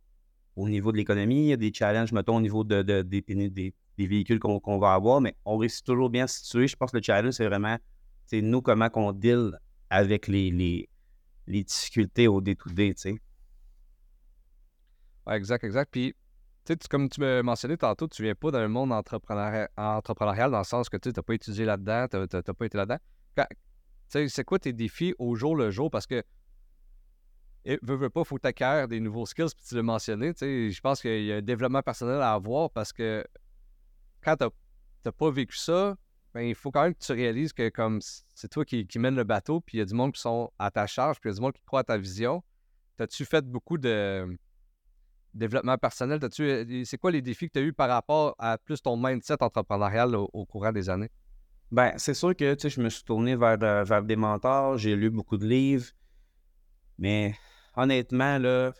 [0.55, 3.73] au niveau de l'économie, il y a des challenges, mettons, au niveau de, des, des,
[3.97, 6.67] véhicules qu'on va avoir, mais on réussit toujours bien à se situer.
[6.67, 7.77] Je pense que le challenge, c'est vraiment,
[8.25, 9.57] c'est nous, comment qu'on deal
[9.89, 10.89] avec les, les,
[11.47, 13.21] les difficultés au day-to-day, tu sais.
[15.31, 15.89] exact, exact.
[15.91, 16.13] Puis,
[16.89, 20.89] comme tu m'as mentionné tantôt, tu viens pas d'un monde entrepreneurial, entrepreneurial dans le sens
[20.89, 22.99] que tu n'as pas étudié là-dedans, tu n'as pas été là-dedans.
[24.07, 25.89] c'est quoi tes défis au jour le jour?
[25.89, 26.23] Parce que,
[27.65, 30.33] veux, veux pas, il faut t'acquérir des nouveaux skills, puis tu l'as mentionné.
[30.39, 33.25] Je pense qu'il y a un développement personnel à avoir parce que
[34.21, 34.45] quand tu
[35.05, 35.95] n'as pas vécu ça,
[36.33, 37.99] ben, il faut quand même que tu réalises que comme
[38.35, 40.51] c'est toi qui, qui mène le bateau, puis il y a du monde qui sont
[40.59, 42.43] à ta charge, puis il y a du monde qui croit à ta vision.
[42.99, 44.37] As-tu fait beaucoup de
[45.33, 46.19] développement personnel?
[46.39, 49.41] Euh, c'est quoi les défis que tu as eu par rapport à plus ton mindset
[49.41, 51.09] entrepreneurial au, courant des années?
[51.71, 55.37] Ben, c'est sûr que je me suis tourné vers, vers des mentors, j'ai lu beaucoup
[55.37, 55.85] de livres,
[56.97, 57.35] mais
[57.75, 58.73] honnêtement, là,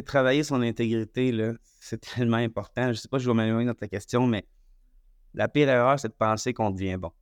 [0.00, 2.92] travailler son intégrité, là, c'est tellement important.
[2.92, 4.46] Je sais pas si je vais m'éloigner dans ta question, mais
[5.34, 7.12] la pire erreur, c'est de penser qu'on devient bon.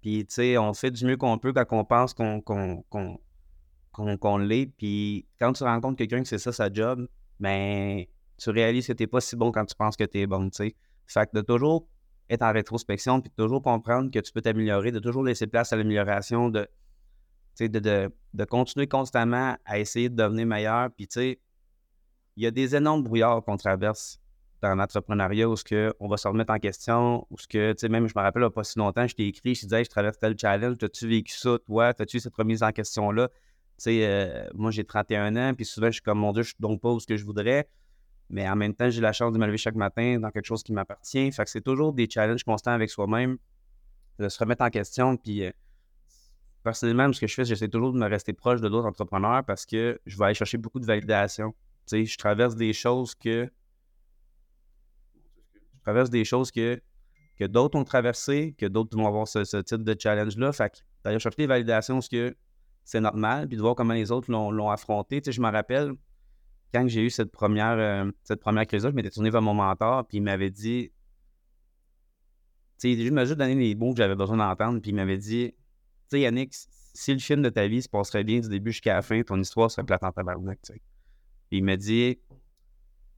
[0.00, 2.42] Puis, tu sais, on fait du mieux qu'on peut quand on pense qu'on
[3.94, 4.66] qu'on l'est.
[4.66, 7.08] Puis, quand tu rencontres quelqu'un que c'est ça sa job,
[7.40, 8.04] ben,
[8.36, 10.50] tu réalises que tu n'es pas si bon quand tu penses que tu es bon,
[10.52, 10.74] sais.
[11.06, 11.86] Fait que de toujours
[12.28, 15.72] être en rétrospection, puis de toujours comprendre que tu peux t'améliorer, de toujours laisser place
[15.72, 16.66] à l'amélioration, de,
[17.60, 20.90] de, de, de, continuer constamment à essayer de devenir meilleur.
[20.90, 21.40] Puis, tu sais,
[22.36, 24.18] il y a des énormes brouillards qu'on traverse
[24.62, 27.80] dans l'entrepreneuriat où ce que on va se remettre en question, où ce que, tu
[27.80, 29.90] sais, même je me rappelle, pas si longtemps, je t'ai écrit, je te disais, je
[29.90, 33.28] traverse tel challenge, as-tu vécu ça, toi, as-tu cette remise en question-là?
[33.86, 36.80] Euh, moi, j'ai 31 ans, puis souvent, je suis comme, mon Dieu, je suis donc
[36.80, 37.68] pas où ce que je voudrais,
[38.30, 40.62] mais en même temps, j'ai la chance de me lever chaque matin dans quelque chose
[40.62, 41.30] qui m'appartient.
[41.32, 43.38] Fait que c'est toujours des challenges constants avec soi-même,
[44.18, 45.44] de se remettre en question, puis...
[45.44, 45.50] Euh,
[46.64, 49.66] personnellement, ce que je fais, j'essaie toujours de me rester proche de d'autres entrepreneurs parce
[49.66, 51.54] que je vais aller chercher beaucoup de validation.
[51.86, 53.50] Tu sais, je traverse des choses que
[55.84, 56.80] traverse des choses que,
[57.38, 60.52] que d'autres ont traversées, que d'autres vont avoir ce, type de challenge-là.
[60.52, 62.34] Fait que d'aller chercher des validations, ce que
[62.84, 65.20] c'est normal, puis de voir comment les autres l'ont affronté.
[65.20, 65.94] Tu sais, je me rappelle,
[66.72, 70.06] quand j'ai eu cette première, euh, cette première crise-là, je m'étais tourné vers mon mentor,
[70.06, 70.90] puis il m'avait dit,
[72.78, 75.18] tu sais, il m'a juste donné les mots que j'avais besoin d'entendre, puis il m'avait
[75.18, 75.56] dit, tu
[76.08, 76.54] sais, Yannick,
[76.92, 79.40] si le film de ta vie se passerait bien du début jusqu'à la fin, ton
[79.40, 80.80] histoire serait plate en tabarnak, tu sais.
[81.48, 82.18] Puis il m'a dit,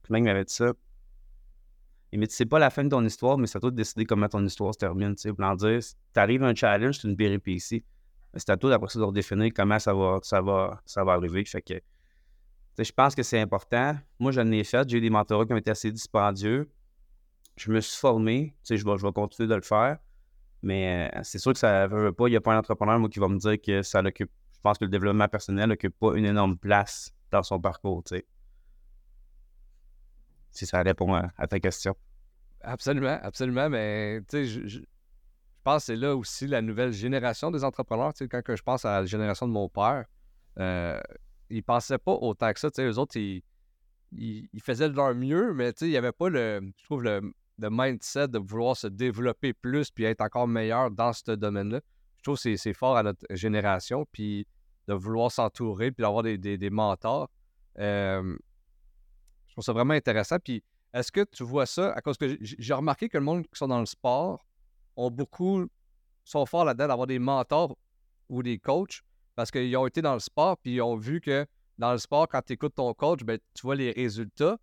[0.03, 0.73] comment il m'avait dit ça?
[2.11, 3.75] Il m'a dit, c'est pas la fin de ton histoire, mais c'est à toi de
[3.75, 5.13] décider comment ton histoire se termine.
[5.15, 5.79] Tu sais, pour dire,
[6.13, 7.83] t'arrives à un challenge, c'est une péripétie.
[8.33, 11.43] C'est à toi d'après ça de redéfinir comment ça va, ça va, ça va arriver.
[11.45, 11.75] Fait que,
[12.77, 13.97] je pense que c'est important.
[14.19, 14.87] Moi, j'en ai fait.
[14.89, 16.69] J'ai eu des mentors qui ont été assez dispendieux.
[17.55, 18.55] Je me suis formé.
[18.63, 19.97] Je vais, je continuer de le faire.
[20.61, 22.27] Mais euh, c'est sûr que ça ne veut pas.
[22.27, 24.31] Il n'y a pas un entrepreneur, moi, qui va me dire que ça l'occupe.
[24.53, 28.03] Je pense que le développement personnel n'occupe pas une énorme place dans son parcours.
[30.51, 31.95] Si ça répond à, ta question.
[32.61, 33.69] Absolument, absolument.
[33.69, 34.79] Mais tu sais, je,
[35.67, 38.13] pense que c'est là aussi la nouvelle génération des entrepreneurs.
[38.13, 40.05] Tu sais, quand que je pense à la génération de mon père,
[40.59, 41.01] euh,
[41.49, 42.71] ils pensaient pas autant que ça.
[42.71, 43.43] Tu sais, eux autres, ils,
[44.13, 47.03] ils, faisaient de leur mieux, mais tu sais, il n'y avait pas le, je trouve,
[47.03, 51.81] le, mindset de vouloir se développer plus puis être encore meilleur dans ce domaine-là.
[52.19, 54.47] Je trouve que c'est fort à notre génération, puis
[54.87, 57.29] de vouloir s'entourer, puis d'avoir des, mentors.
[57.77, 58.37] Euh,
[59.51, 60.37] trouve ça vraiment intéressant.
[60.41, 63.57] Puis, est-ce que tu vois ça à cause que j'ai remarqué que le monde qui
[63.57, 64.46] sont dans le sport
[64.97, 65.65] ont beaucoup,
[66.25, 67.77] sont forts là-dedans d'avoir des mentors
[68.29, 69.01] ou des coachs
[69.35, 71.45] parce qu'ils ont été dans le sport puis ils ont vu que
[71.77, 74.57] dans le sport, quand tu écoutes ton coach, ben, tu vois les résultats.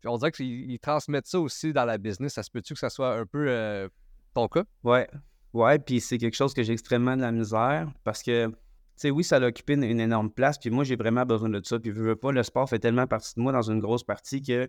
[0.00, 2.34] Puis on dirait qu'ils transmettent ça aussi dans la business.
[2.34, 3.88] Ça se peut-tu que ça soit un peu euh,
[4.34, 4.64] ton cas?
[4.84, 5.08] Ouais.
[5.52, 8.52] Ouais, puis c'est quelque chose que j'ai extrêmement de la misère parce que
[9.00, 11.78] sais, oui, ça a occupé une, énorme place, puis moi, j'ai vraiment besoin de ça.
[11.78, 14.42] Puis, je veux pas, le sport fait tellement partie de moi dans une grosse partie
[14.42, 14.68] que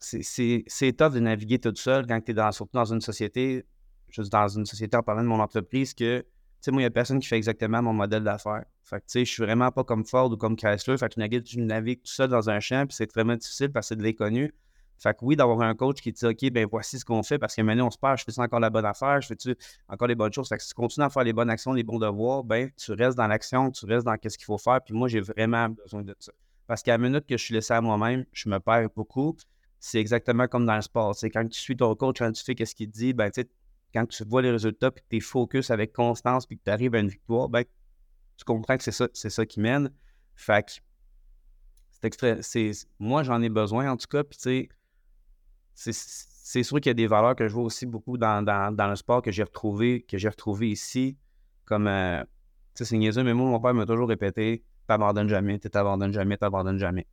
[0.00, 3.64] c'est tough de naviguer tout seul quand tu es dans, surtout dans une société,
[4.08, 6.24] juste dans une société en parlant de mon entreprise, que,
[6.60, 8.64] sais, moi, il n'y a personne qui fait exactement mon modèle d'affaires.
[8.84, 10.96] Fait que, tu sais, je suis vraiment pas comme Ford ou comme Chrysler.
[10.96, 13.86] Fait que navigue, je navigue tout seul dans un champ, puis c'est vraiment difficile parce
[13.86, 14.52] que c'est de l'inconnu.
[14.98, 17.54] Fait que oui, d'avoir un coach qui dit OK, ben voici ce qu'on fait parce
[17.54, 19.56] que maintenant on se perd, je fais encore la bonne affaire, je fais
[19.88, 20.48] encore les bonnes choses.
[20.48, 22.92] Fait que si tu continues à faire les bonnes actions, les bons devoirs, ben tu
[22.92, 24.80] restes dans l'action, tu restes dans ce qu'il faut faire.
[24.84, 26.32] Puis moi, j'ai vraiment besoin de ça.
[26.66, 29.36] Parce qu'à la minute que je suis laissé à moi-même, je me perds beaucoup.
[29.80, 31.14] C'est exactement comme dans le sport.
[31.14, 33.44] C'est quand tu suis ton coach, quand tu fais ce qu'il dit, ben tu
[33.94, 36.70] quand tu vois les résultats, puis que tu es focus avec constance, puis que tu
[36.70, 37.64] arrives à une victoire, ben
[38.36, 39.90] tu comprends que c'est ça, ça qui mène.
[40.34, 40.80] Fait
[42.02, 44.68] que c'est moi j'en ai besoin en tout cas, puis tu
[45.74, 48.44] c'est sûr qu'il y a des valeurs que je vois aussi beaucoup dans,
[48.90, 51.16] le sport que j'ai retrouvé, retrouvé ici.
[51.66, 52.22] Comme, euh,
[52.74, 56.38] tu sais, c'est niaiseux, mais moi, mon père m'a toujours répété T'abandonnes jamais, t'abandonnes jamais,
[56.38, 57.06] t'abandonnes jamais.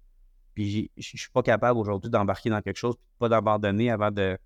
[0.56, 4.38] Puis je suis pas capable aujourd'hui d'embarquer dans quelque chose, pas d'abandonner avant de,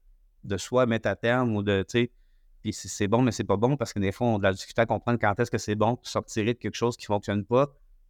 [0.43, 2.11] de soit mettre à terme ou de, tu sais,
[2.61, 4.53] puis c'est bon, mais c'est pas bon parce que des fois, on a de la
[4.53, 7.45] difficulté à comprendre quand est-ce que c'est bon de sortir de quelque chose qui fonctionne
[7.45, 7.67] pas,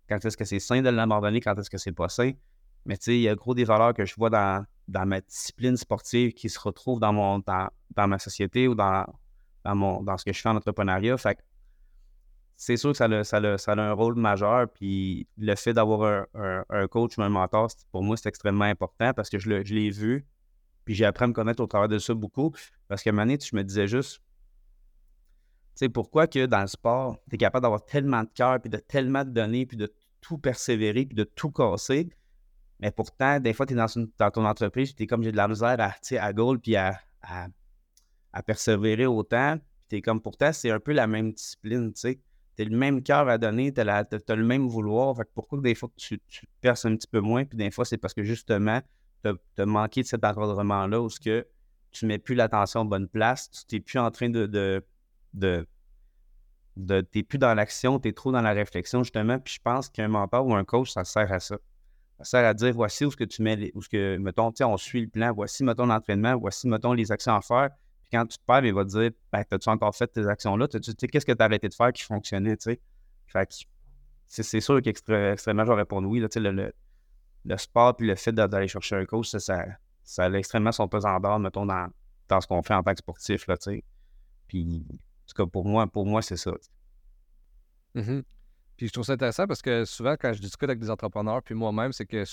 [0.07, 2.31] quand est-ce que c'est sain de l'abandonner, quand est-ce que c'est pas sain.
[2.85, 5.21] Mais tu sais, il y a gros des valeurs que je vois dans, dans ma
[5.21, 9.05] discipline sportive qui se retrouvent dans, mon, dans, ma société ou dans,
[9.65, 11.17] dans, mon, dans ce que je fais en entrepreneuriat.
[11.17, 11.37] Fait
[12.59, 14.67] c'est sûr que ça a, ça, ça a, un rôle majeur.
[14.67, 19.29] Puis le fait d'avoir un, coach ou un mentor, pour moi, c'est extrêmement important parce
[19.29, 20.27] que je, l'ai vu.
[20.83, 22.53] Puis j'ai appris à me connaître au travers de ça beaucoup.
[22.89, 24.21] Parce un moment donné, je me disais juste, tu
[25.75, 28.77] sais, pourquoi que dans le sport, tu es capable d'avoir tellement de cœur, puis de
[28.77, 32.09] tellement de donner, puis de tout persévérer, puis de tout casser.
[32.81, 35.37] Mais pourtant, des fois, tu es dans, dans, ton entreprise, tu es comme j'ai de
[35.37, 39.55] la misère à, à goal, puis à, à, persévérer autant.
[39.57, 42.19] Puis tu es comme pourtant, c'est un peu la même discipline, tu sais
[42.63, 45.15] tu le même cœur à donner, tu as, le même vouloir.
[45.15, 47.97] Fait pourquoi des fois tu, tu perces un petit peu moins, puis des fois c'est
[47.97, 48.81] parce que justement,
[49.23, 51.47] tu as, manqué de cet encadrement-là où que
[51.91, 54.45] tu mets plus l'attention aux bonnes places, tu n'es plus en train de.
[54.45, 54.83] de,
[55.33, 55.65] de,
[57.15, 59.39] n'es plus dans l'action, tu es trop dans la réflexion, justement.
[59.39, 61.57] Puis je pense qu'un mentor ou un coach, ça sert à ça.
[62.19, 64.77] Ça sert à dire voici où ce que tu mets, où ce que, mettons, on
[64.77, 67.69] suit le plan, voici, mettons, l'entraînement, voici, mettons, les actions à faire
[68.11, 70.67] quand tu te perds, il va te dire ben, As-tu encore fait tes actions-là?
[70.67, 72.57] Qu'est-ce que tu as arrêté de faire qui fonctionnait
[73.27, 73.65] Fait
[74.27, 76.73] c'est sûr qu'extrêmement, j'aurais pour nous, le,
[77.45, 79.39] le, sport puis le fait d'aller chercher un coach, ça,
[80.03, 81.89] ça, a extrêmement son pesant d'or, mettons, dans,
[82.27, 83.47] dans ce qu'on fait en tant que sportif.
[83.47, 83.55] Là,
[84.47, 84.95] puis, en
[85.27, 86.51] tout cas, pour moi, pour moi c'est ça.
[87.95, 88.23] Mm-hmm.
[88.77, 91.55] Puis je trouve ça intéressant parce que souvent, quand je discute avec des entrepreneurs, puis
[91.55, 92.23] moi-même, c'est que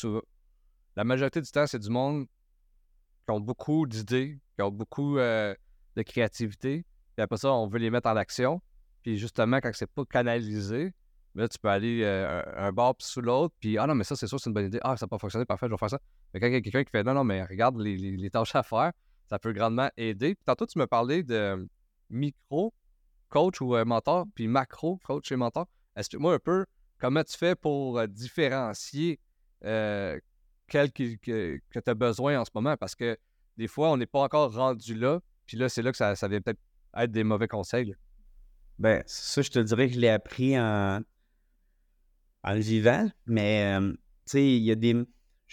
[0.96, 2.26] la majorité du temps, c'est du monde
[3.24, 5.54] qui ont beaucoup d'idées, qui ont beaucoup euh,
[5.96, 6.84] de créativité.
[7.16, 8.60] Puis après ça, on veut les mettre en action.
[9.02, 10.92] Puis justement, quand c'est pas canalisé,
[11.34, 13.54] ben là, tu peux aller euh, un, bord sous l'autre.
[13.60, 14.80] Puis ah non, mais ça, c'est sûr, c'est une bonne idée.
[14.82, 16.00] Ah, ça n'a pas fonctionné, parfait, je vais faire ça.
[16.32, 18.62] Mais quand il y a quelqu'un qui fait non, non, mais regarde les, tâches à
[18.62, 18.92] faire,
[19.28, 20.34] ça peut grandement aider.
[20.34, 21.68] Puis tantôt, tu me parlais de
[22.10, 22.72] micro
[23.28, 25.66] coach ou euh, mentor, puis macro coach et mentor.
[25.96, 26.66] Explique-moi un peu
[26.98, 29.20] comment tu fais pour euh, différencier
[29.62, 32.76] quel que, que tu as besoin en ce moment.
[32.76, 33.16] Parce que
[33.56, 35.20] des fois, on n'est pas encore rendu là.
[35.46, 36.60] Puis là, c'est là que ça, ça vient peut-être
[36.96, 37.94] être des mauvais conseils.
[38.78, 41.00] Ben, ça, je te dirais que je l'ai appris en,
[42.44, 44.94] en le vivant, mais euh, tu sais, il y a des.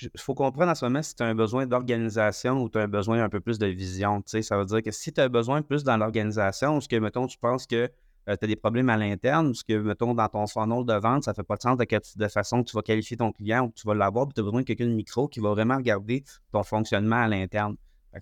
[0.01, 2.81] Il faut comprendre en ce moment si tu as un besoin d'organisation ou tu as
[2.81, 4.21] un besoin un peu plus de vision.
[4.23, 6.87] Tu sais, ça veut dire que si tu as besoin plus dans l'organisation, ou ce
[6.87, 7.91] que, mettons, tu penses que
[8.27, 10.93] euh, tu as des problèmes à l'interne, ou ce que, mettons, dans ton funnel de
[10.95, 13.65] vente, ça fait pas de sens de, de façon que tu vas qualifier ton client
[13.65, 15.51] ou que tu vas l'avoir, puis tu as besoin de quelqu'un de micro qui va
[15.51, 17.75] vraiment regarder ton fonctionnement à l'interne.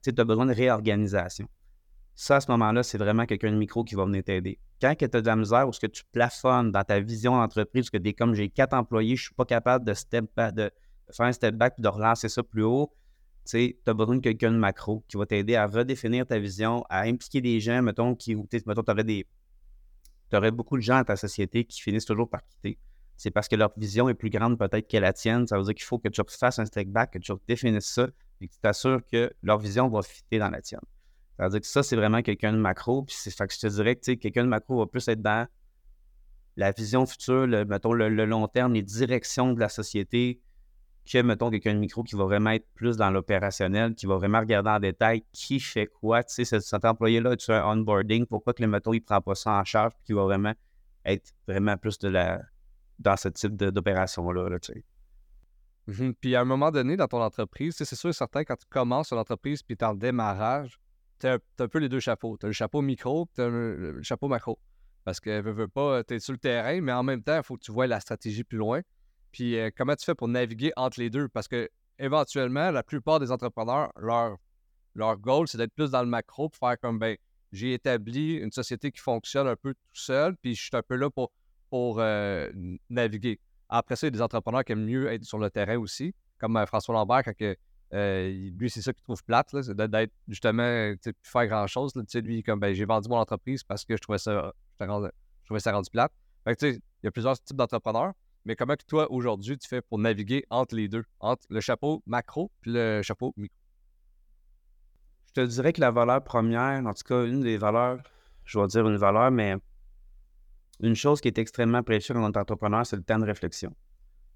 [0.03, 1.47] Tu as besoin de réorganisation.
[2.21, 4.59] Ça, à ce moment-là, c'est vraiment quelqu'un de micro qui va venir t'aider.
[4.79, 7.89] Quand tu as de la misère ou ce que tu plafonnes dans ta vision d'entreprise,
[7.89, 11.55] que des comme j'ai quatre employés, je ne suis pas capable de, faire un step
[11.55, 12.93] back et de relancer ça plus haut,
[13.43, 17.01] tu as besoin de quelqu'un de macro qui va t'aider à redéfinir ta vision, à
[17.05, 19.25] impliquer des gens, mettons, qui, mettons, tu aurais des.
[20.31, 22.77] Aurais beaucoup de gens dans ta société qui finissent toujours par quitter.
[23.17, 25.47] C'est parce que leur vision est plus grande peut-être que la tienne.
[25.47, 28.09] Ça veut dire qu'il faut que tu fasses un step back, que tu redéfinisses ça
[28.39, 30.81] et que tu t'assures que leur vision va fitter dans la tienne.
[31.37, 33.03] C'est-à-dire que ça, c'est vraiment quelqu'un de macro.
[33.03, 35.47] Puis c'est, fait que je te dirais que quelqu'un de macro va plus être dans
[36.57, 40.41] la vision future, le, mettons le, long terme, les directions de la société,
[41.11, 44.39] que, mettons, quelqu'un de micro qui va vraiment être plus dans l'opérationnel, qui va vraiment
[44.39, 46.23] regarder en détail qui fait quoi.
[46.23, 49.21] Tu sais, cet, employé-là, tu as un onboarding, pourquoi que le mettons, il ne prend
[49.21, 50.53] pas ça en charge, puis qu'il va vraiment
[51.05, 52.41] être vraiment plus de la,
[52.99, 54.59] dans ce type d'opération-là.
[54.59, 54.85] tu sais.
[55.87, 58.67] Mmh puis à un moment donné, dans ton entreprise, c'est sûr et certain, quand tu
[58.69, 60.79] commences une entreprise puis tu en démarrage,
[61.21, 62.37] tu as, un peu les deux chapeaux.
[62.37, 64.59] Tu as le chapeau micro tu le, chapeau macro.
[65.03, 67.43] Parce que, veux, veux pas, tu es sur le terrain, mais en même temps, il
[67.43, 68.81] faut que tu vois la stratégie plus loin.
[69.31, 71.27] Puis euh, comment tu fais pour naviguer entre les deux?
[71.29, 74.37] Parce que éventuellement, la plupart des entrepreneurs, leur,
[74.95, 77.17] leur goal, c'est d'être plus dans le macro pour faire comme, ben,
[77.51, 80.95] j'ai établi une société qui fonctionne un peu tout seul, puis je suis un peu
[80.95, 81.31] là pour,
[81.69, 82.49] pour euh,
[82.89, 83.39] naviguer.
[83.69, 86.13] Après ça, il y a des entrepreneurs qui aiment mieux être sur le terrain aussi,
[86.37, 87.33] comme euh, François Lambert, quand
[87.93, 91.93] euh, lui, c'est ça qu'il trouve plate, c'est d'être justement, tu faire grand-chose.
[92.15, 95.71] Lui, comme, ben, j'ai vendu mon entreprise parce que je trouvais ça, je trouvais ça
[95.71, 96.11] rendu plate.
[96.45, 98.13] Fait que, il y a plusieurs types d'entrepreneurs,
[98.45, 102.01] mais comment que toi, aujourd'hui, tu fais pour naviguer entre les deux, entre le chapeau
[102.05, 103.55] macro et le chapeau micro?
[105.27, 108.01] Je te dirais que la valeur première, en tout cas, une des valeurs,
[108.45, 109.55] je vais dire une valeur, mais
[110.81, 113.75] une chose qui est extrêmement précieuse quand on est entrepreneur, c'est le temps de réflexion.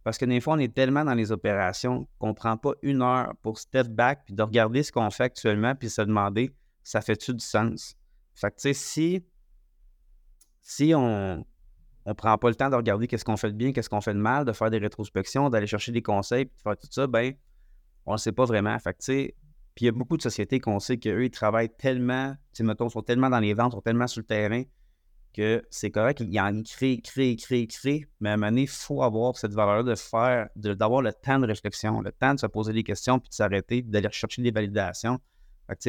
[0.05, 3.01] Parce que des fois, on est tellement dans les opérations qu'on ne prend pas une
[3.01, 6.51] heure pour step back puis de regarder ce qu'on fait actuellement puis se demander
[6.83, 7.97] ça fait-tu du sens?
[8.35, 9.25] Fait que, tu sais, si,
[10.61, 11.43] si on
[12.05, 14.13] ne prend pas le temps de regarder qu'est-ce qu'on fait de bien, qu'est-ce qu'on fait
[14.13, 17.07] de mal, de faire des rétrospections, d'aller chercher des conseils, puis de faire tout ça,
[17.07, 17.33] ben,
[18.05, 18.77] on ne sait pas vraiment.
[18.77, 19.35] Fait que, tu sais,
[19.73, 22.63] puis il y a beaucoup de sociétés qu'on sait qu'eux, ils travaillent tellement, tu sais,
[22.63, 24.61] mettons, sont tellement dans les ventes, sont tellement sur le terrain,
[25.35, 28.69] que c'est correct, il en crée, crée, crée, crée, mais à un moment donné, il
[28.69, 32.45] faut avoir cette valeur de faire, d'avoir le temps de réflexion, le temps de se
[32.45, 35.19] poser des questions, puis de s'arrêter, d'aller chercher des validations.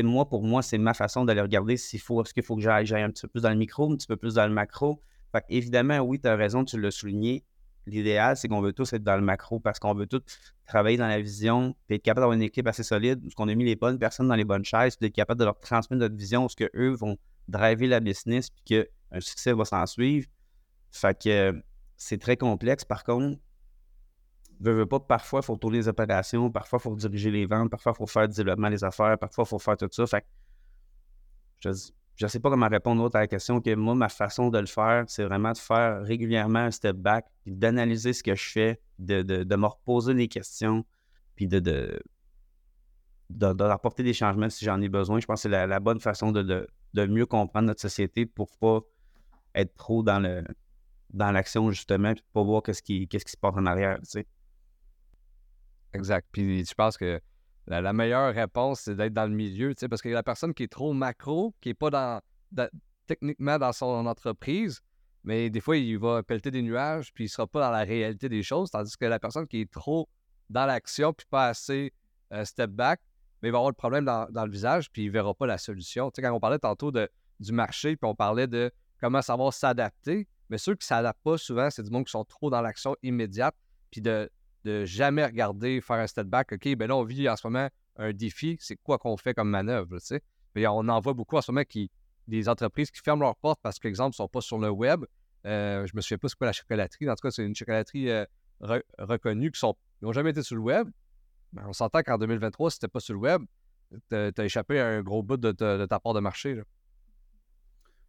[0.02, 2.92] moi, pour moi, c'est ma façon d'aller regarder s'il faut, est-ce qu'il faut que j'aille,
[2.92, 5.00] un petit peu plus dans le micro, un petit peu plus dans le macro.
[5.30, 7.44] Fait évidemment, oui, tu as raison, tu l'as souligné.
[7.86, 10.22] L'idéal, c'est qu'on veut tous être dans le macro parce qu'on veut tous
[10.66, 13.54] travailler dans la vision, puis être capable d'avoir une équipe assez solide, parce qu'on a
[13.54, 16.16] mis les bonnes personnes dans les bonnes chaises, puis être capable de leur transmettre notre
[16.16, 20.26] vision, ce qu'eux vont driver la business, puis qu'un succès va s'en suivre.
[20.90, 21.62] Fait que
[21.96, 22.84] c'est très complexe.
[22.84, 23.38] Par contre,
[24.60, 27.70] veux, veux pas, parfois, il faut tourner les opérations, parfois, il faut diriger les ventes,
[27.70, 30.06] parfois, il faut faire du développement des affaires, parfois, il faut faire tout ça.
[30.06, 30.24] Fait
[32.16, 34.58] je ne sais pas comment répondre autre à la question que moi, ma façon de
[34.58, 38.50] le faire, c'est vraiment de faire régulièrement un step back, puis d'analyser ce que je
[38.50, 40.84] fais, de, de, me reposer des questions,
[41.34, 42.00] puis de, de,
[44.02, 45.20] des changements si j'en ai besoin.
[45.20, 48.80] Je pense que c'est la, bonne façon de, mieux comprendre notre société pour pas
[49.56, 50.44] être trop dans le
[51.10, 54.10] dans l'action, justement, puis pas voir qu'est-ce qui, qu'est-ce qui se passe en arrière, tu
[54.10, 54.26] sais.
[55.94, 56.28] Exact.
[56.30, 57.20] Puis je pense que
[57.66, 60.64] la, meilleure réponse, c'est d'être dans le milieu, tu sais, parce que la personne qui
[60.64, 62.20] est trop macro, qui n'est pas dans,
[63.06, 64.80] techniquement dans son entreprise,
[65.24, 67.82] mais des fois, il va pelleter des nuages, puis il ne sera pas dans la
[67.82, 70.08] réalité des choses, tandis que la personne qui est trop
[70.50, 71.92] dans l'action, puis pas assez
[72.32, 73.00] euh, step back,
[73.42, 75.58] mais il va avoir le problème dans, le visage, puis il ne verra pas la
[75.58, 76.10] solution.
[76.10, 77.08] Tu sais, quand on parlait tantôt de,
[77.40, 81.38] du marché, puis on parlait de comment savoir s'adapter, mais ceux qui ne s'adaptent pas
[81.38, 83.54] souvent, c'est du monde qui sont trop dans l'action immédiate,
[83.90, 84.30] puis de,
[84.84, 86.52] jamais regarder, faire un step back.
[86.52, 88.56] OK, ben là, on vit en ce moment un défi.
[88.60, 90.22] C'est quoi qu'on fait comme manœuvre, tu sais?
[90.56, 91.90] On en voit beaucoup en ce moment qui,
[92.26, 95.04] des entreprises qui ferment leurs portes parce que, exemple, ne sont pas sur le web.
[95.46, 97.08] Euh, je me souviens pas c'est quoi la chocolaterie.
[97.08, 98.24] En tout cas, c'est une chocolaterie euh,
[98.98, 99.64] reconnue qui
[100.02, 100.88] n'ont jamais été sur le web.
[101.52, 103.42] Ben, on s'entend qu'en 2023, si tu pas sur le web,
[104.10, 105.52] tu as, échappé à un gros bout de,
[105.86, 106.60] ta part de marché.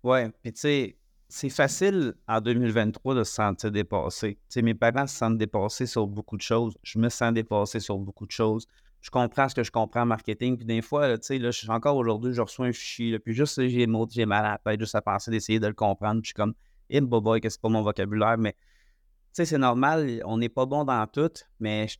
[0.03, 0.97] Ouais, puis tu sais,
[1.29, 4.39] c'est facile en 2023 de se sentir dépassé.
[4.55, 6.77] mes parents se sentent dépassés sur beaucoup de choses.
[6.83, 8.65] Je me sens dépassé sur beaucoup de choses.
[9.01, 10.57] Je comprends ce que je comprends en marketing.
[10.57, 13.19] Puis des fois, là, là, encore aujourd'hui, je reçois un fichier.
[13.19, 16.21] puis juste, j'ai j'ai mal à la tête, juste à penser d'essayer de le comprendre.
[16.21, 16.53] Puis je suis comme,
[16.89, 18.37] eh, boy, que c'est pas mon vocabulaire?
[18.37, 18.55] Mais
[19.33, 21.31] c'est normal, on n'est pas bon dans tout.
[21.59, 21.97] Mais je,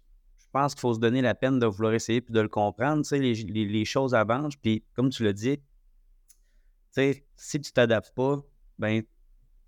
[0.52, 3.04] pense qu'il faut se donner la peine de vouloir essayer puis de le comprendre.
[3.12, 4.56] Les, les, les choses avancent.
[4.56, 5.60] Puis comme tu l'as dit,
[6.92, 8.42] si tu t'adaptes pas,
[8.80, 9.04] ben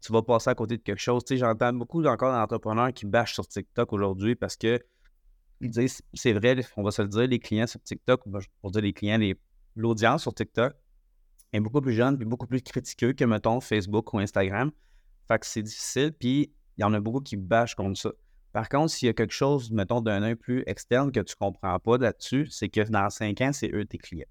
[0.02, 1.24] tu vas passer à côté de quelque chose.
[1.26, 4.80] Tu sais, j'entends beaucoup encore d'entrepreneurs qui bâchent sur TikTok aujourd'hui parce que
[5.62, 8.24] ils disent, c'est vrai, on va se le dire, les clients sur TikTok,
[8.62, 9.20] pour dire les clients,
[9.76, 10.74] l'audience sur TikTok
[11.52, 14.72] est beaucoup plus jeune et beaucoup plus critiqueux que, mettons, Facebook ou Instagram.
[15.28, 18.12] Fait que c'est difficile, puis il y en a beaucoup qui bâchent contre ça.
[18.54, 21.46] Par contre, s'il y a quelque chose, mettons, d'un œil plus externe que tu ne
[21.46, 24.30] comprends pas là-dessus, c'est que dans cinq ans, c'est eux tes clients.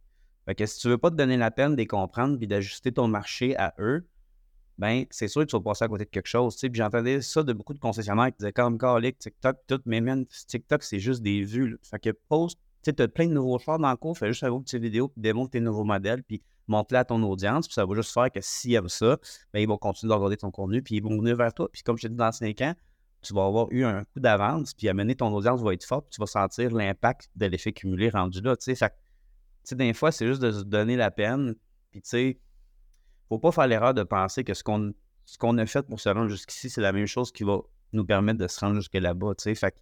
[0.48, 2.46] Fait que si tu ne veux pas te donner la peine de les comprendre puis
[2.46, 4.08] d'ajuster ton marché à eux,
[4.78, 6.56] ben c'est sûr que tu vas passer à côté de quelque chose.
[6.72, 10.82] J'entendais ça de beaucoup de concessionnaires qui disaient comme Carlic, TikTok, tout, mais même TikTok,
[10.84, 11.78] c'est juste des vues.
[11.82, 14.64] Fait que post, tu as plein de nouveaux chars dans le cours, fais juste avoir
[14.64, 17.94] tes vidéos, puis démontre tes nouveaux modèles, puis montre-les à ton audience, puis ça va
[17.94, 19.18] juste faire que s'ils aiment ça,
[19.52, 21.68] ben, ils vont continuer de regarder ton contenu, puis ils vont venir vers toi.
[21.70, 22.74] Puis comme je t'ai dit dans 5 ans,
[23.20, 26.16] tu vas avoir eu un coup d'avance, puis amener ton audience va être forte, puis
[26.16, 28.56] tu vas sentir l'impact de l'effet cumulé rendu là.
[29.68, 31.54] Sais, des fois, c'est juste de se donner la peine,
[31.90, 32.40] puis tu sais,
[33.28, 36.70] faut pas faire l'erreur de penser que ce qu'on a fait pour se rendre jusqu'ici,
[36.70, 37.60] c'est la même chose qui va
[37.92, 39.32] nous permettre de se rendre jusque là-bas.
[39.38, 39.74] Fait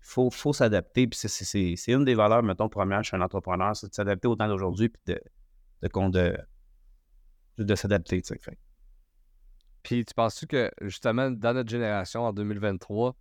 [0.00, 1.06] faut, faut s'adapter.
[1.06, 4.48] Puis c'est une des valeurs, mettons, première chez un entrepreneur, c'est de s'adapter au temps
[4.48, 5.20] d'aujourd'hui puis de,
[5.82, 6.10] de,
[7.58, 8.22] de, de s'adapter.
[9.82, 13.16] Puis tu penses-tu que justement, dans notre génération, en 2023,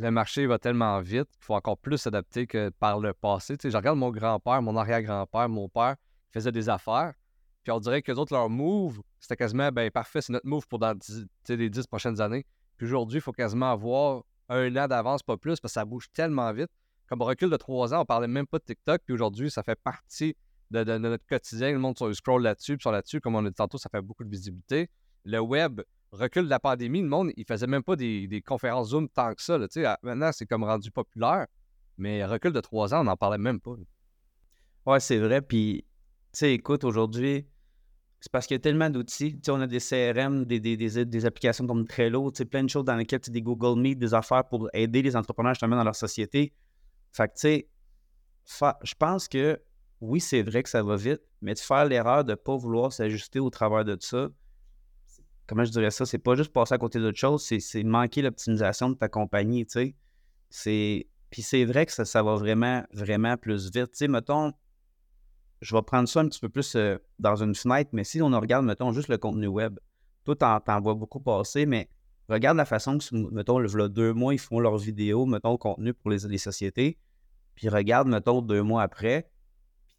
[0.00, 3.56] le marché va tellement vite qu'il faut encore plus s'adapter que par le passé.
[3.62, 5.96] je regarde mon grand-père, mon arrière-grand-père, mon père,
[6.28, 7.12] qui faisait des affaires.
[7.62, 10.66] Puis on dirait que les autres, leur move, c'était quasiment ben, parfait, c'est notre move
[10.66, 10.98] pour dans
[11.48, 12.46] les dix prochaines années.
[12.78, 16.06] Puis aujourd'hui, il faut quasiment avoir un an d'avance, pas plus, parce que ça bouge
[16.12, 16.70] tellement vite.
[17.06, 19.62] Comme on recule de trois ans, on parlait même pas de TikTok, puis aujourd'hui, ça
[19.62, 20.34] fait partie
[20.70, 21.72] de, notre quotidien.
[21.72, 24.00] Le monde sur, scroll là-dessus, puis sur là-dessus, comme on a dit tantôt, ça fait
[24.00, 24.88] beaucoup de visibilité.
[25.24, 25.82] Le web
[26.12, 29.42] recule de la pandémie, le monde, il faisait même pas des, conférences Zoom tant que
[29.42, 29.58] ça.
[30.02, 31.46] maintenant, c'est comme rendu populaire,
[31.98, 33.74] mais recul de trois ans, on n'en parlait même pas.
[34.86, 35.42] Ouais, c'est vrai.
[35.42, 35.84] Puis
[36.32, 37.46] tu sais, écoute, aujourd'hui,
[38.20, 39.34] c'est parce qu'il y a tellement d'outils.
[39.34, 42.84] Tu sais, on a des CRM, des, applications comme Trello, tu sais, plein de choses
[42.84, 45.96] dans lesquelles tu des Google Meet, des affaires pour aider les entrepreneurs justement dans leur
[45.96, 46.52] société.
[47.12, 47.68] Fait que, tu sais,
[48.82, 49.60] je pense que
[50.00, 52.92] oui, c'est vrai que ça va vite, mais de faire l'erreur de ne pas vouloir
[52.92, 54.28] s'ajuster au travers de ça,
[55.50, 58.88] comment je dirais ça, c'est pas juste passer à côté d'autre chose, c'est manquer l'optimisation
[58.88, 59.96] de ta compagnie, tu
[60.48, 61.08] sais.
[61.28, 63.90] Puis c'est vrai que ça, ça va vraiment, vraiment plus vite.
[63.90, 64.52] Tu sais, mettons,
[65.60, 68.28] je vais prendre ça un petit peu plus euh, dans une fenêtre, mais si on
[68.28, 69.80] regarde, mettons, juste le contenu web,
[70.24, 71.88] toi, t'en, vois beaucoup passer, mais
[72.28, 76.12] regarde la façon que, mettons, le, deux mois, ils font leurs vidéos, mettons, contenu pour
[76.12, 76.96] les, sociétés,
[77.56, 79.28] puis regarde, mettons, deux mois après,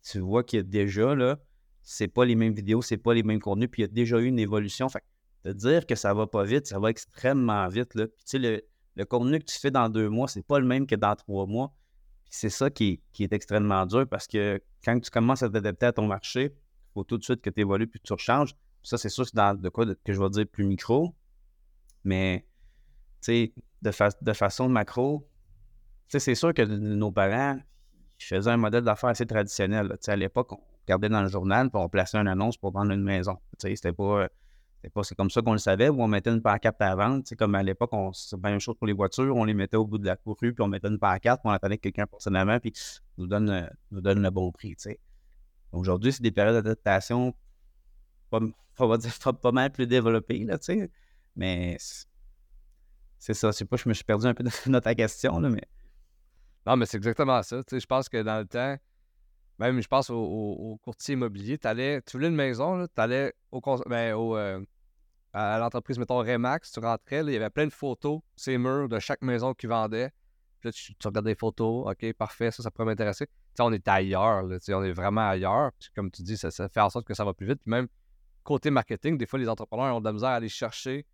[0.02, 1.40] tu vois qu'il y a déjà, là,
[1.84, 4.18] c'est pas les mêmes vidéos, c'est pas les mêmes contenus, puis il y a déjà
[4.20, 4.88] eu une évolution.
[4.88, 5.04] Fait
[5.46, 7.96] de dire que ça va pas vite, ça va extrêmement vite.
[7.96, 8.08] Là.
[8.08, 8.62] Tu sais, le,
[8.96, 11.46] le, contenu que tu fais dans deux mois, c'est pas le même que dans trois
[11.46, 11.74] mois.
[12.30, 16.08] c'est ça qui est, extrêmement dur parce que quand tu commences à t'adapter à ton
[16.08, 18.56] marché, il faut tout de suite que tu évolues puis que tu rechanges.
[18.84, 21.14] Ça, c'est sûr que dans de quoi que je vais dire plus micro.
[22.04, 22.46] Mais,
[23.22, 25.28] tu sais, de, de façon macro,
[26.08, 27.60] c'est sûr que nos parents,
[28.20, 29.98] faisaient un modèle d'affaires assez traditionnel.
[30.08, 33.04] À l'époque, on regardait dans le journal puis on plaçait une annonce pour vendre une
[33.04, 33.38] maison.
[33.58, 34.28] C'était pas
[35.04, 37.24] c'est comme ça qu'on le savait, où on mettait une pancarte à vendre.
[37.38, 39.98] Comme à l'époque, c'est la même chose pour les voitures, on les mettait au bout
[39.98, 42.34] de la courue, puis on mettait une pancarte, puis on attendait que quelqu'un passe en
[42.34, 42.74] avant, puis
[43.18, 44.76] nous donne, euh, nous donne le bon prix.
[45.72, 47.34] Aujourd'hui, c'est des périodes d'adaptation
[48.32, 48.40] pas,
[48.80, 48.98] on
[49.42, 50.58] pas, mal plus développées, là,
[51.36, 51.78] mais
[53.20, 53.52] c'est ça.
[53.52, 55.68] Je sais pas, je me suis perdu un peu dans ta question, là, mais.
[56.66, 57.62] Non, mais c'est exactement ça.
[57.72, 58.78] Je pense que dans le temps,
[59.62, 61.60] même, je pense au, courtier immobilier.
[61.64, 64.66] Allais, tu voulais une maison, tu allais au, ben, euh,
[65.34, 68.98] à l'entreprise, mettons Remax, tu rentrais, il y avait plein de photos, ces murs de
[68.98, 70.12] chaque maison qu'ils vendaient.
[70.60, 73.28] Puis là, tu, regardes des photos, OK, parfait, ça, ça pourrait m'intéresser.
[73.60, 75.72] on est ailleurs, on est vraiment ailleurs.
[75.96, 77.62] comme tu dis, ça, fait en sorte que ça va plus vite.
[77.64, 77.88] Puis même
[78.44, 81.06] côté marketing, des fois, les entrepreneurs ont de la misère à aller chercher.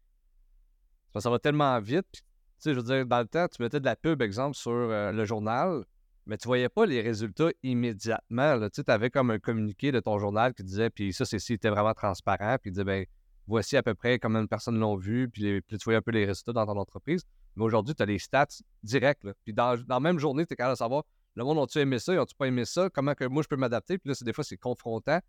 [1.17, 2.07] Ça, va tellement vite.
[2.11, 2.21] tu
[2.59, 5.11] sais, je veux dire, dans le temps, tu mettais de la pub, exemple, sur euh,
[5.11, 5.83] le journal
[6.27, 8.69] mais tu voyais pas les résultats immédiatement.
[8.69, 11.69] Tu avais comme un communiqué de ton journal qui disait, puis ça, c'est si était
[11.69, 13.05] vraiment transparent, puis il disait, ben
[13.47, 16.25] voici à peu près combien de personnes l'ont vu, puis, tu voyais un peu les
[16.25, 17.23] résultats dans ton entreprise.
[17.55, 18.47] Mais aujourd'hui, tu as les stats
[18.83, 19.21] directs.
[19.45, 21.03] Puis dans, la même journée, tu es capable de savoir,
[21.35, 23.97] le monde, ont-tu aimé ça, ont-tu pas aimé ça, comment moi, je peux m'adapter?
[23.97, 25.19] Puis là, des fois, c'est confrontant.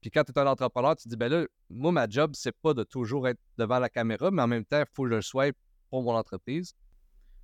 [0.00, 2.56] Puis quand tu es un entrepreneur, tu te dis, ben là, moi, ma job, c'est
[2.56, 5.14] pas de toujours être devant la caméra, mais en même temps, il faut que je
[5.16, 5.50] le sois
[5.90, 6.74] pour mon entreprise.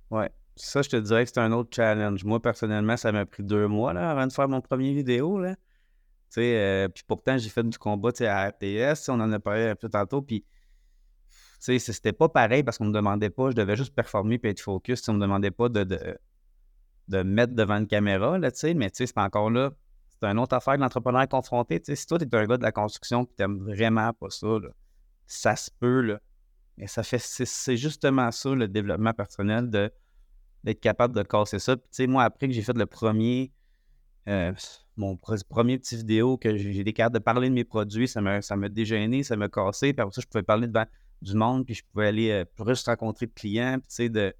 [0.09, 0.31] Ouais.
[0.55, 2.23] Ça, je te dirais que c'est un autre challenge.
[2.23, 5.39] Moi, personnellement, ça m'a pris deux mois là, avant de faire mon premier vidéo.
[5.39, 5.55] Là.
[6.37, 9.09] Euh, puis pourtant, j'ai fait du combat à RTS.
[9.09, 10.21] On en a parlé un peu tantôt.
[10.21, 10.45] Puis
[11.59, 15.07] c'était pas pareil parce qu'on me demandait pas, je devais juste performer et être focus.
[15.07, 16.17] On me demandait pas de, de,
[17.07, 19.71] de, mettre devant une caméra, là, mais c'est encore là,
[20.09, 21.81] c'est une autre affaire de l'entrepreneur confronté.
[21.83, 24.47] Si toi, tu es un gars de la construction et tu vraiment pas ça,
[25.25, 26.01] ça se peut.
[26.01, 26.19] Là.
[26.77, 29.91] Mais ça fait c'est justement ça le développement personnel de
[30.63, 31.75] d'être capable de casser ça.
[31.75, 33.51] Puis, tu sais, moi, après que j'ai fait le premier,
[34.27, 34.53] euh,
[34.95, 38.41] mon premier petit vidéo, que j'ai été capable de parler de mes produits, ça m'a,
[38.41, 39.93] ça ça m'a cassé.
[39.93, 40.85] Puis après ça, je pouvais parler devant
[41.21, 44.33] du monde, puis je pouvais aller euh, plus rencontrer de clients, puis, tu sais, de,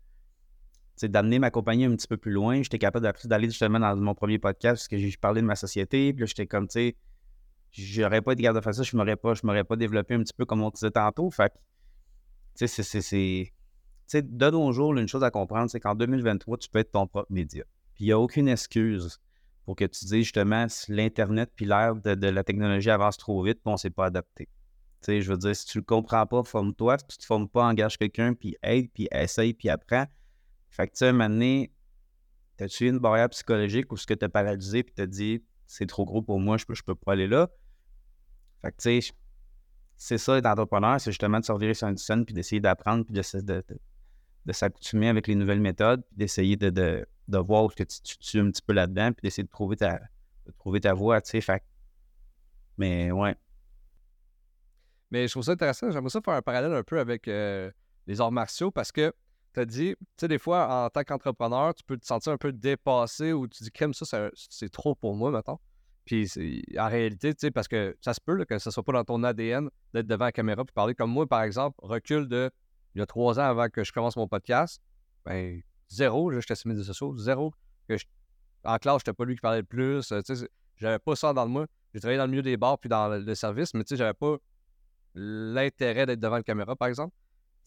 [1.03, 2.61] d'amener ma compagnie un petit peu plus loin.
[2.61, 6.13] J'étais capable d'aller justement dans mon premier podcast parce que j'ai parlé de ma société.
[6.13, 6.95] Puis là, j'étais comme, tu sais,
[7.71, 10.19] j'aurais pas été capable de faire ça, je m'aurais pas, je m'aurais pas développé un
[10.19, 11.29] petit peu comme on disait tantôt.
[11.31, 11.51] Fait
[12.55, 13.51] tu sais, c'est
[14.13, 17.31] de nos jours, une chose à comprendre, c'est qu'en 2023, tu peux être ton propre
[17.31, 17.63] média.
[17.95, 19.19] Puis il n'y a aucune excuse
[19.65, 23.59] pour que tu dises justement si l'Internet puis l'ère de, la technologie avance trop vite,
[23.65, 24.49] on ne s'est pas adapté.
[25.01, 26.97] Tu sais, je veux dire, si tu ne le comprends pas, forme-toi.
[26.99, 30.05] Si tu ne te formes pas, engage quelqu'un, puis aide, puis essaye, puis apprends.
[30.69, 31.71] Fait que tu sais, un moment donné,
[32.59, 35.87] as-tu une barrière psychologique ou ce que tu as paralysé, puis tu as dit c'est
[35.87, 37.49] trop gros pour moi, je peux, je peux pas aller là?
[38.61, 39.13] Fait que tu sais,
[39.97, 43.13] c'est ça être entrepreneur, c'est justement de sortir sur une scène, puis d'essayer d'apprendre, puis
[43.13, 43.79] de, de, de
[44.51, 48.39] s'accoutumer avec les nouvelles méthodes, puis d'essayer de, de, de, voir que tu, tu tues
[48.39, 50.01] un petit peu là-dedans, puis d'essayer de trouver ta,
[50.45, 51.41] de trouver ta voie, tu sais.
[51.41, 51.63] Fait...
[52.77, 53.35] Mais ouais.
[55.11, 55.91] Mais je trouve ça intéressant.
[55.91, 57.71] J'aimerais ça faire un parallèle un peu avec euh,
[58.07, 59.13] les arts martiaux parce que
[59.53, 62.37] tu as dit, tu sais, des fois, en tant qu'entrepreneur, tu peux te sentir un
[62.37, 65.59] peu dépassé ou tu dis, crème, ça, c'est trop pour moi, maintenant.
[66.05, 66.27] Puis
[66.77, 69.23] en réalité, tu sais, parce que ça se peut que ce soit pas dans ton
[69.23, 72.51] ADN d'être devant la caméra puis parler comme moi, par exemple, recul de
[72.95, 74.81] il y a trois ans avant que je commence mon podcast,
[75.25, 77.53] ben, zéro, j'étais sur les médias sociaux, zéro.
[77.87, 77.95] Que
[78.63, 80.11] en classe, j'étais pas lui qui parlait le plus.
[80.11, 80.21] Euh,
[80.77, 81.67] j'avais pas ça dans le moi.
[81.93, 84.13] J'ai travaillé dans le milieu des bars puis dans le, service, mais tu sais, j'avais
[84.13, 84.37] pas
[85.15, 87.13] l'intérêt d'être devant la caméra, par exemple.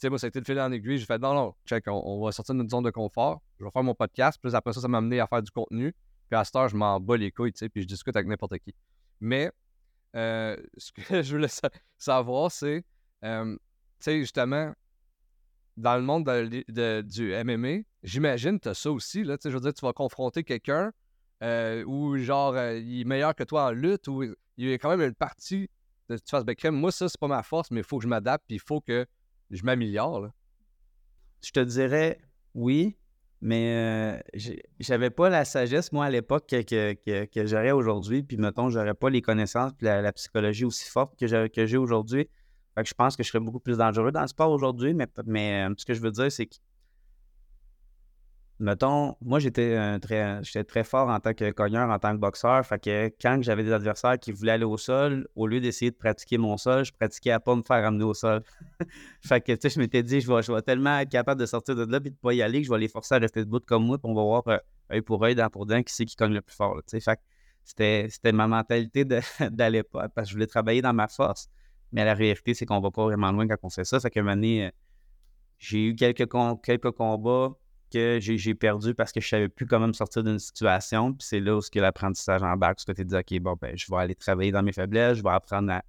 [0.01, 0.99] Tu moi, ça a été le fil en aiguille.
[0.99, 3.41] J'ai fait non, non, check, on, va sortir de notre zone de confort.
[3.59, 4.39] Je vais faire mon podcast.
[4.43, 5.95] Puis après ça, ça m'a amené à faire du contenu.
[6.29, 8.75] Puis à cette heure, je m'en bats les couilles, puis je discute avec n'importe qui.
[9.21, 9.51] Mais
[10.17, 11.49] euh, ce que je voulais
[11.97, 12.85] savoir, c'est,
[13.25, 13.57] euh,
[14.05, 14.73] justement,
[15.77, 19.25] dans le monde du MMA, j'imagine que tu as ça aussi.
[19.25, 20.93] Là, je veux dire, tu vas confronter quelqu'un
[21.43, 24.79] euh, ou genre euh, il est meilleur que toi en lutte ou il y a
[24.79, 25.69] quand même une partie
[26.09, 28.09] de tu fasses ben, moi ça c'est pas ma force mais il faut que je
[28.09, 29.05] m'adapte puis il faut que
[29.51, 30.29] je m'améliore
[31.45, 32.19] je te dirais
[32.55, 32.97] oui
[33.43, 34.41] mais euh,
[34.81, 39.21] j'avais pas la sagesse moi à l'époque que, j'aurais aujourd'hui puis mettons j'aurais pas les
[39.21, 42.31] connaissances puis la, psychologie aussi forte que j'ai aujourd'hui
[42.85, 45.85] je pense que je serais beaucoup plus dangereux dans le sport aujourd'hui, mais, euh, ce
[45.85, 46.57] que je veux dire, c'est que
[48.59, 52.65] mettons, moi, j'étais très, j'étais très fort en tant que cogneur, en tant que boxeur.
[52.65, 55.97] Fait que quand j'avais des adversaires qui voulaient aller au sol, au lieu d'essayer de
[55.97, 58.43] pratiquer mon sol, je pratiquais à pas me faire amener au sol.
[59.21, 61.85] fait que, tu sais, je m'étais dit, je vais, tellement être capable de sortir de
[61.85, 63.85] là et de pas y aller que je vais les forcer à rester debout comme
[63.85, 64.59] moi, puis on va voir euh,
[64.93, 66.81] œil pour œil, dent pour dent, qui c'est qui cogne le plus fort.
[66.89, 67.21] Fait
[67.65, 69.05] c'était ma mentalité
[69.51, 71.49] d'aller pas, parce que je voulais travailler dans ma force.
[71.93, 74.01] Mais la réalité, c'est qu'on va pas vraiment loin quand on fait ça.
[74.01, 74.71] Fait qu'à un moment donné, euh,
[75.59, 76.29] j'ai eu quelques,
[76.63, 77.57] quelques combats
[77.93, 81.13] que j'ai perdu parce que je savais plus comment me sortir d'une situation.
[81.13, 83.99] Puis c'est là où l'apprentissage embarque, ce que tu dis, OK, bon, ben, je vais
[83.99, 85.81] aller travailler dans mes faiblesses, je vais apprendre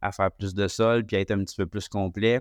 [0.00, 2.40] à, faire plus de sol, puis à être un petit peu plus complet.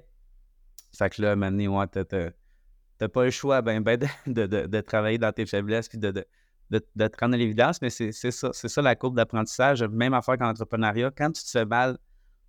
[0.95, 5.18] Fait que là, à donné, ouais, t'as pas le choix ben, ben de, de, travailler
[5.18, 6.11] dans tes faiblesses, puis de,
[6.70, 9.84] de, te rendre à l'évidence, mais c'est ça, c'est ça la courbe d'apprentissage.
[9.84, 11.97] Même affaire qu'en entrepreneuriat, quand tu te fais mal,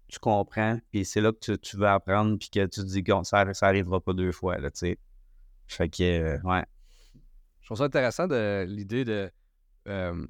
[0.08, 3.02] tu comprends, puis c'est là que tu, tu, veux apprendre, puis que tu te dis
[3.02, 4.98] que ça, ça arrivera pas deux fois, là, tu sais.
[5.66, 6.64] Fait que, euh, ouais.
[7.60, 9.30] Je trouve ça intéressant de l'idée de.
[9.88, 10.24] Euh,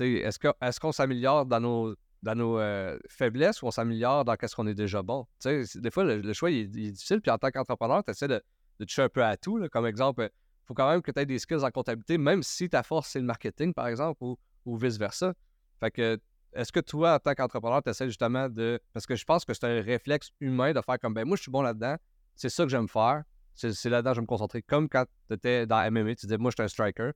[0.00, 4.36] est-ce qu'on est qu'on s'améliore dans nos, dans nos euh, faiblesses ou on s'améliore dans
[4.40, 5.26] ce qu'on est déjà bon?
[5.44, 8.42] des fois, le, choix il est, difficile, puis en tant qu'entrepreneur, tu essaies de,
[8.78, 9.64] de, toucher un peu à tout.
[9.70, 12.68] Comme exemple, il faut quand même que tu aies des skills en comptabilité, même si
[12.68, 15.34] ta force, c'est le marketing, par exemple, ou, ou vice-versa.
[15.78, 16.20] Fait que,
[16.52, 18.80] est-ce que toi, en tant qu'entrepreneur, tu essaies justement de.
[18.92, 21.42] Parce que je pense que c'est un réflexe humain de faire comme, ben moi, je
[21.42, 21.96] suis bon là-dedans,
[22.36, 23.22] c'est ça que j'aime faire
[23.68, 24.62] c'est là-dedans que je vais me concentrer.
[24.62, 27.10] Comme quand tu étais dans MMA, tu disais, moi, je suis un striker.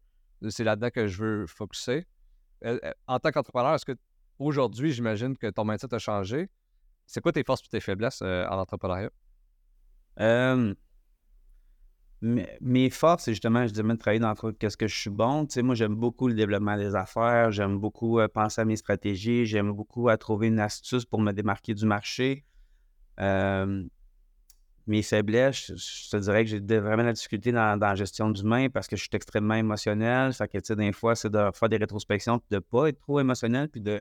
[0.49, 2.07] C'est là-dedans que je veux focuser.
[2.65, 3.97] Euh, euh, en tant qu'entrepreneur, est-ce que
[4.39, 6.51] aujourd'hui, j'imagine que ton mindset a changé?
[7.07, 9.11] C'est quoi tes forces et tes faiblesses euh, en entrepreneuriat?
[12.61, 15.47] Mes, forces, c'est justement, je disais, de travailler dans qu'est-ce que je suis bon.
[15.47, 19.47] Tu sais, moi, j'aime beaucoup le développement des affaires, j'aime beaucoup penser à mes stratégies,
[19.47, 22.45] j'aime beaucoup à trouver une astuce pour me démarquer du marché
[24.87, 28.87] mes faiblesses, je, te dirais que j'ai vraiment la difficulté dans, la gestion d'humain parce
[28.87, 30.33] que je suis extrêmement émotionnel.
[30.33, 32.89] Fait que, tu sais, des fois, c'est de faire des rétrospections puis de ne pas
[32.89, 34.01] être trop émotionnel puis de,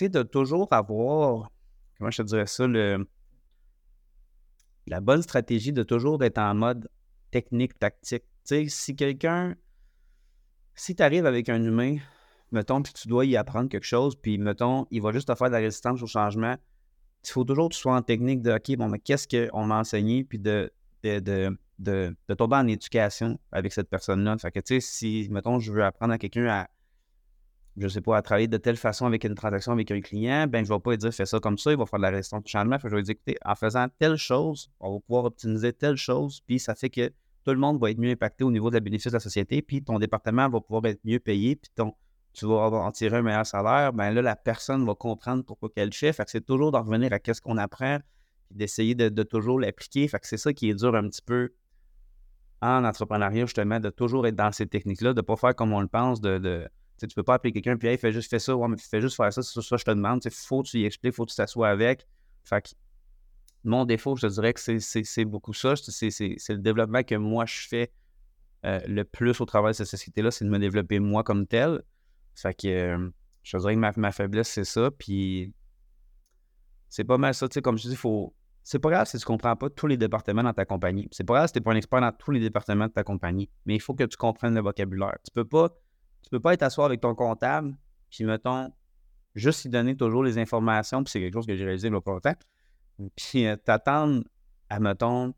[0.00, 1.50] de toujours avoir,
[1.96, 3.08] comment je te dirais ça, le,
[4.86, 6.88] la bonne stratégie de toujours être en mode
[7.30, 8.22] technique, tactique.
[8.22, 9.54] Tu sais, si quelqu'un,
[10.74, 11.96] si tu arrives avec un humain,
[12.52, 15.48] mettons, puis tu dois y apprendre quelque chose, puis mettons, il va juste te faire
[15.48, 16.56] de la résistance au changement,
[17.24, 19.80] il faut toujours que tu sois en technique de OK, bon, mais qu'est-ce qu'on m'a
[19.80, 20.70] enseigné, puis de,
[21.02, 24.38] de, de, tomber en éducation avec cette personne-là.
[24.38, 26.68] Fait que, tu sais, si, mettons, je veux apprendre à quelqu'un à,
[27.76, 30.64] je sais pas, à travailler de telle façon avec une transaction avec un client, ben
[30.64, 32.42] je vais pas lui dire fais ça comme ça, il va faire de la résistance
[32.42, 32.78] de changement.
[32.82, 36.40] Je vais lui dire écoutez, en faisant telle chose, on va pouvoir optimiser telle chose,
[36.46, 37.12] puis ça fait que
[37.44, 39.60] tout le monde va être mieux impacté au niveau de la bénéfice de la société,
[39.62, 41.92] puis ton département va pouvoir être mieux payé, puis ton,
[42.32, 45.92] tu vas en tirer un meilleur salaire, ben là, la personne va comprendre pourquoi qu'elle
[45.92, 46.12] fait.
[46.12, 47.98] Fait c'est toujours d'en revenir à qu'est-ce qu'on apprend,
[48.48, 50.08] puis d'essayer de, toujours l'appliquer.
[50.08, 51.52] Fait que c'est ça qui est dur un petit peu
[52.62, 55.80] en entrepreneuriat, justement, de toujours être dans ces techniques-là, de ne pas faire comme on
[55.80, 56.68] le pense, de
[56.98, 59.00] tu ne peux pas appeler quelqu'un puis hey, fais juste fais ça, ouais, mais fais
[59.00, 60.20] juste faire ça, c'est ça, je te demande.
[60.24, 62.06] Il faut que tu y expliques, faut que tu t'assoies avec.
[62.44, 62.70] Fait que
[63.64, 65.74] mon défaut, je te dirais que c'est beaucoup ça.
[65.76, 66.08] C'est
[66.50, 67.92] le développement que moi je fais
[68.64, 71.82] euh, le plus au travers de cette société-là, c'est de me développer moi comme tel.
[72.34, 73.10] Fait que euh,
[73.42, 74.90] je dirais que ma, faiblesse, c'est ça.
[74.90, 75.52] Puis
[76.88, 77.48] c'est pas mal ça.
[77.48, 78.34] Tu sais, comme je dis, faut.
[78.62, 81.06] C'est pas grave si tu comprends pas tous les départements dans ta compagnie.
[81.12, 83.04] C'est pas grave si tu n'es pas un expert dans tous les départements de ta
[83.04, 83.48] compagnie.
[83.64, 85.16] Mais il faut que tu comprennes le vocabulaire.
[85.24, 85.68] Tu peux pas.
[86.26, 87.76] Tu peux pas être asseoir avec ton comptable,
[88.10, 88.72] puis mettons,
[89.34, 91.96] juste lui donner toujours les informations, puis c'est quelque chose que j'ai réalisé il y
[91.96, 92.34] a.
[93.14, 94.24] Puis euh, t'attendre
[94.68, 95.34] à, mettons,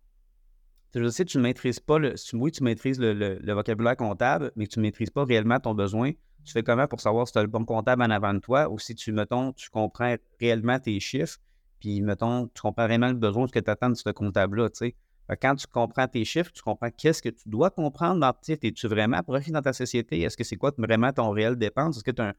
[0.95, 2.15] je sais tu ne maîtrises pas le.
[2.33, 6.13] Oui, tu maîtrises le, vocabulaire comptable, mais tu ne maîtrises pas réellement ton besoin
[6.45, 8.71] tu fais comment pour savoir si tu as le bon comptable en avant de toi
[8.71, 11.39] ou si tu, mettons, tu comprends réellement tes chiffres,
[11.79, 14.79] puis, mettons, tu comprends vraiment le besoin ce que tu attends de ce comptable-là, tu
[14.79, 14.97] sais?
[15.37, 19.23] Quand tu comprends tes chiffres, tu comprends qu'est-ce que tu dois comprendre dans Es-tu vraiment
[19.23, 20.23] profit dans ta société?
[20.23, 21.97] Est-ce que c'est quoi vraiment ton réel dépense?
[21.97, 22.35] Est-ce que tu as,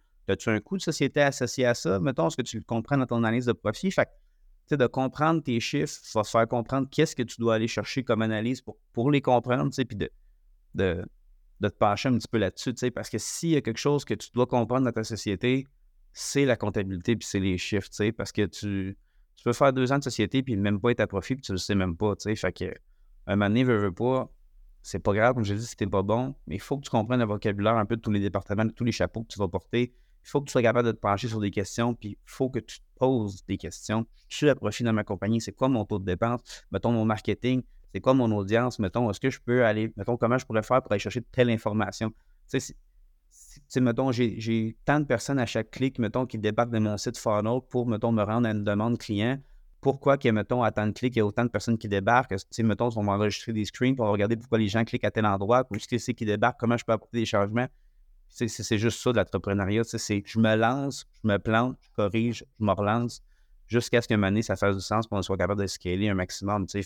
[0.52, 2.00] un coût de société associé à ça?
[2.00, 3.92] Mettons, est-ce que tu le comprends dans ton analyse de profit?
[3.92, 4.08] Fait
[4.70, 8.04] que, de comprendre tes chiffres, va te faire comprendre qu'est-ce que tu dois aller chercher
[8.04, 10.10] comme analyse pour, pour les comprendre, puis de,
[10.76, 11.06] de,
[11.60, 14.14] de te pencher un petit peu là-dessus, parce que s'il y a quelque chose que
[14.14, 15.66] tu dois comprendre dans ta société,
[16.14, 18.98] c'est la comptabilité puis c'est les chiffres, parce que tu,
[19.40, 21.54] tu peux faire deux ans de société puis même pas être à profit puis tu
[21.54, 22.74] le sais même pas, tu sais, fait que
[23.26, 24.30] un moment donné, veut, pas,
[24.82, 26.90] c'est pas grave, comme je dis, si t'es pas bon, mais il faut que tu
[26.90, 29.40] comprennes le vocabulaire un peu de tous les départements, de tous les chapeaux que tu
[29.40, 29.94] vas porter.
[30.26, 32.50] Il faut que tu sois capable de te pencher sur des questions, puis il faut
[32.50, 34.06] que tu te poses des questions.
[34.28, 36.66] Je suis à profit dans ma compagnie, c'est quoi mon taux de dépense?
[36.72, 37.64] Mettons mon marketing,
[37.94, 40.82] c'est quoi mon audience, mettons, est-ce que je peux aller, mettons, comment je pourrais faire
[40.82, 42.12] pour aller chercher telle information?
[43.78, 47.60] Mettons, j'ai tant de personnes à chaque clic, mettons, qui débarquent de mon site funnel
[47.70, 49.38] pour, mettons, me rendre à une demande client.
[49.82, 52.36] pourquoi qu'il mettons, à tant de clics, il y a autant de personnes qui débarquent?
[52.36, 55.12] Tu sais, mettons, on va enregistrer des screens pour regarder pourquoi les gens cliquent à
[55.12, 57.68] tel endroit, ou ce que c'est qui débarque, comment je peux apporter des changements?
[58.28, 59.84] C'est juste ça de l'entrepreneuriat.
[59.84, 63.24] C'est je me lance, je me plante, je corrige, je me relance,
[63.68, 65.68] jusqu'à ce qu'à un moment donné, ça fasse du sens pour qu'on soit capable de
[65.68, 66.68] scaler un maximum.
[66.68, 66.84] Sais,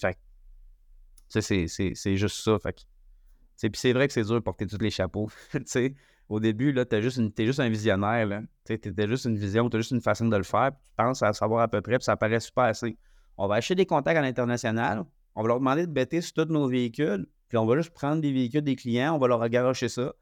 [1.41, 2.57] c'est juste ça.
[2.63, 5.29] Puis c'est vrai que c'est dur de porter tous les chapeaux.
[5.65, 5.95] sais,
[6.29, 8.25] au début, là, t'es juste, juste un visionnaire.
[8.25, 8.41] Là.
[8.65, 10.71] Tu étais juste une vision, tu as juste une façon de le faire.
[10.71, 12.97] tu penses à savoir à peu près, puis ça paraît super assez.
[13.37, 15.03] On va acheter des contacts à l'international.
[15.35, 17.27] On va leur demander de bêter sur tous nos véhicules.
[17.49, 20.13] Puis on va juste prendre des véhicules des clients, on va leur garocher ça.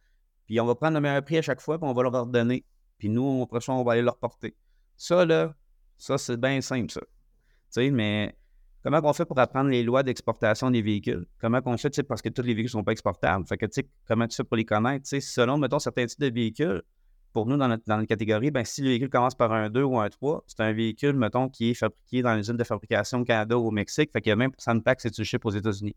[0.48, 2.66] Puis on va prendre le meilleur prix à chaque fois, puis on va leur ordonner.
[2.98, 4.56] Puis nous, ça, on va aller leur porter.
[4.98, 5.56] Ça, là,
[5.98, 7.02] ça, c'est bien simple, ça.
[7.02, 7.08] Tu
[7.70, 8.36] sais, mais
[8.84, 11.26] comment on fait pour apprendre les lois d'exportation des véhicules?
[11.40, 13.46] Comment on fait, parce que tous les véhicules ne sont pas exportables.
[13.48, 15.04] Fait que, tu sais, comment tu fais pour les connaître?
[15.04, 16.82] Tu sais, selon, mettons, certains types de véhicules,
[17.34, 20.10] pour nous, dans notre, catégorie, ben, si le véhicule commence par un 2 ou un
[20.10, 23.68] 3, c'est un véhicule, mettons, qui est fabriqué dans l'usine de fabrication au Canada ou
[23.68, 24.12] au Mexique.
[24.12, 25.96] Fait qu'il y a même ça de taxe si tu le ships aux États-Unis.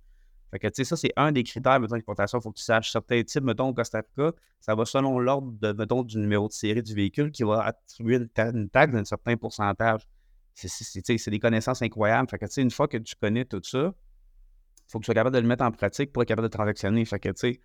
[0.53, 2.39] Fait que, tu sais, ça, c'est un des critères, mettons, d'exportation.
[2.39, 5.53] Il faut que tu saches certains types, mettons, au Costa Rica, ça va selon l'ordre,
[5.77, 10.07] mettons, du numéro de série du véhicule qui va attribuer une taxe d'un certain pourcentage.
[10.55, 12.29] C'est des connaissances incroyables.
[12.29, 15.07] Fait que, tu sais, une fois que tu connais tout ça, il faut que tu
[15.07, 17.05] sois capable de le mettre en pratique pour être capable de transactionner.
[17.05, 17.61] Tu sais,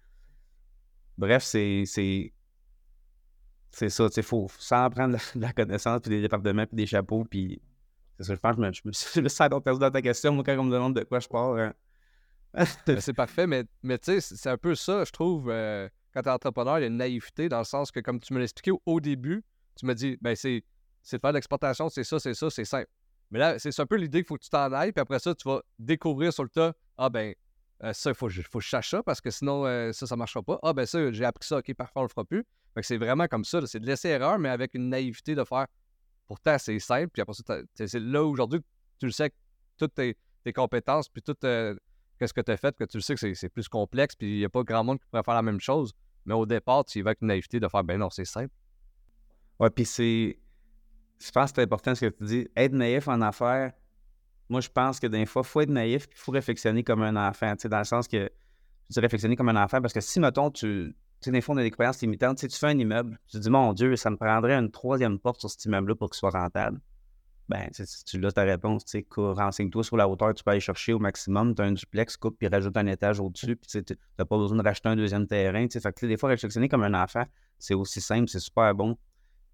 [1.17, 1.83] bref, c'est
[3.71, 6.87] c'est ça, tu sais, faut sans prendre de la connaissance, puis des départements, puis des
[6.87, 7.61] chapeaux, puis
[8.17, 10.73] c'est ça, je pense je me, je me, dans ta question, moi, quand on me
[10.73, 11.59] demande de quoi je parle.
[11.61, 11.73] Hein.
[12.53, 16.23] Ben, c'est parfait, mais, mais tu sais, c'est un peu ça, je trouve, euh, quand
[16.23, 18.39] tu es entrepreneur, il y a une naïveté dans le sens que, comme tu me
[18.39, 19.43] l'expliquais au début,
[19.75, 20.63] tu me dis, ben c'est
[21.17, 22.89] de faire de l'exportation, c'est ça, c'est ça, c'est simple.
[23.31, 25.35] Mais là, c'est un peu l'idée qu'il faut que tu t'en ailles, puis après ça,
[25.35, 27.33] tu vas découvrir sur le tas, ah ben,
[27.83, 30.15] euh, ça, il faut, faut que je cherche ça parce que sinon, euh, ça, ça
[30.15, 30.59] ne marchera pas.
[30.63, 32.45] Ah, ben ça, j'ai appris ça, ok, parfois on le fera plus.
[32.73, 35.43] Fait que c'est vraiment comme ça, c'est de laisser erreur, mais avec une naïveté de
[35.43, 35.67] faire.
[36.27, 38.61] Pourtant, c'est simple, puis après ça, c'est là aujourd'hui
[38.99, 39.35] tu le sais que
[39.77, 40.15] toutes tes,
[40.53, 41.75] compétences, puis tout euh,
[42.19, 44.37] ce que tu as fait, que tu le sais que c'est plus complexe, puis il
[44.39, 45.93] n'y a pas grand monde qui pourrait faire la même chose.
[46.25, 48.53] Mais au départ, tu y vas avec une naïveté de faire, ben non, c'est simple.
[49.59, 50.39] Ouais, puis c'est.
[51.19, 52.47] Je pense que c'est important ce que tu dis.
[52.55, 53.73] Être naïf en affaires,
[54.49, 57.15] moi, je pense que des fois, il faut être naïf il faut réflexionner comme un
[57.15, 57.53] enfant.
[57.65, 58.31] Dans le sens que tu
[58.89, 60.95] dis réflexionner comme un enfant parce que si, mettons, tu.
[61.21, 62.37] Tu des fois, on a des croyances limitantes.
[62.37, 65.41] Tu, fais un immeuble, tu te dis, mon Dieu, ça me prendrait une troisième porte
[65.41, 66.79] sur cet immeuble-là pour qu'il soit rentable.
[67.49, 67.69] Ben,
[68.05, 70.99] tu l'as ta réponse, tu sais, renseigne-toi sur la hauteur, tu peux aller chercher au
[70.99, 74.37] maximum, tu as un duplex, coupe, puis rajoute un étage au-dessus, puis tu n'as pas
[74.37, 75.67] besoin de racheter un deuxième terrain.
[75.67, 77.25] Fait que des fois, réflexionner comme un enfant,
[77.57, 78.97] c'est aussi simple, c'est super bon.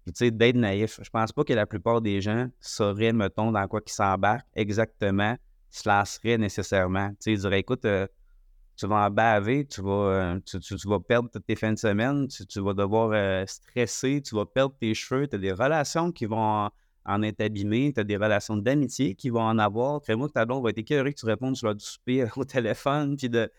[0.06, 1.00] Tu sais, d'être naïf.
[1.02, 5.36] Je pense pas que la plupart des gens sauraient, mettons, dans quoi qu'ils s'embarquent exactement,
[5.70, 7.10] se lanceraient nécessairement.
[7.10, 8.06] Tu sais, ils diraient, écoute, euh,
[8.76, 12.28] tu vas en baver, tu vas, euh, tu, vas perdre toutes tes fins de semaine,
[12.28, 16.26] tu, vas devoir euh, stresser, tu vas perdre tes cheveux, tu as des relations qui
[16.26, 16.68] vont
[17.04, 20.02] en, être abîmées, tu as des relations d'amitié qui vont en avoir.
[20.02, 23.16] Crée-moi que ta blonde va être écœurée que tu répondes sur le souper au téléphone,
[23.16, 23.50] puis de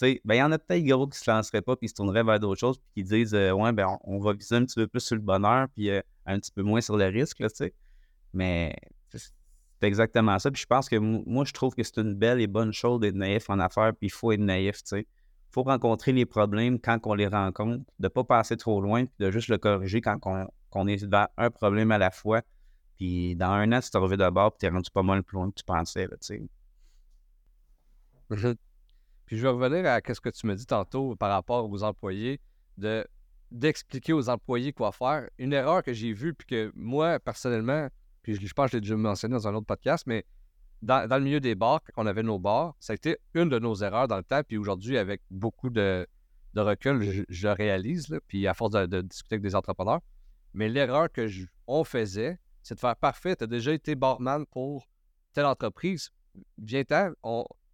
[0.00, 2.24] ben, il y en a peut-être gros qui se lanceraient pas puis qui se tourneraient
[2.24, 4.86] vers d'autres choses puis qui disent euh, Ouais, ben, on, va viser un petit peu
[4.86, 7.74] plus sur le bonheur puis euh, un petit peu moins sur le risque, tu sais.
[8.32, 8.74] Mais
[9.10, 10.50] c'est exactement ça.
[10.50, 13.14] Puis je pense que moi, je trouve que c'est une belle et bonne chose d'être
[13.14, 15.00] naïf en affaires, puis il faut être naïf, tu sais.
[15.00, 19.06] Il faut rencontrer les problèmes quand on les rencontre, de ne pas passer trop loin,
[19.06, 20.18] puis de juste le corriger quand
[20.72, 22.42] on, est devant un problème à la fois.
[22.96, 25.22] Puis dans un an, tu t'es revu de bord, puis tu es rendu pas mal
[25.22, 26.42] plus loin que tu pensais, tu sais.
[29.26, 32.40] Puis je vais revenir à ce que tu me dis tantôt par rapport aux employés,
[32.78, 33.06] de
[33.50, 35.28] d'expliquer aux employés quoi faire.
[35.38, 37.88] Une erreur que j'ai vue, puis que moi, personnellement,
[38.22, 40.24] puis je, pense que je l'ai déjà mentionné dans un autre podcast, mais
[40.82, 43.58] dans, le milieu des bars, quand on avait nos bars, ça a été une de
[43.58, 44.42] nos erreurs dans le temps.
[44.46, 46.06] Puis aujourd'hui, avec beaucoup de,
[46.56, 50.00] recul, je, réalise, puis à force de, discuter avec des entrepreneurs.
[50.54, 51.28] Mais l'erreur que
[51.66, 54.88] on faisait, c'est de faire parfait, tu as déjà été barman pour
[55.32, 56.10] telle entreprise,
[56.58, 57.12] viens-t'en,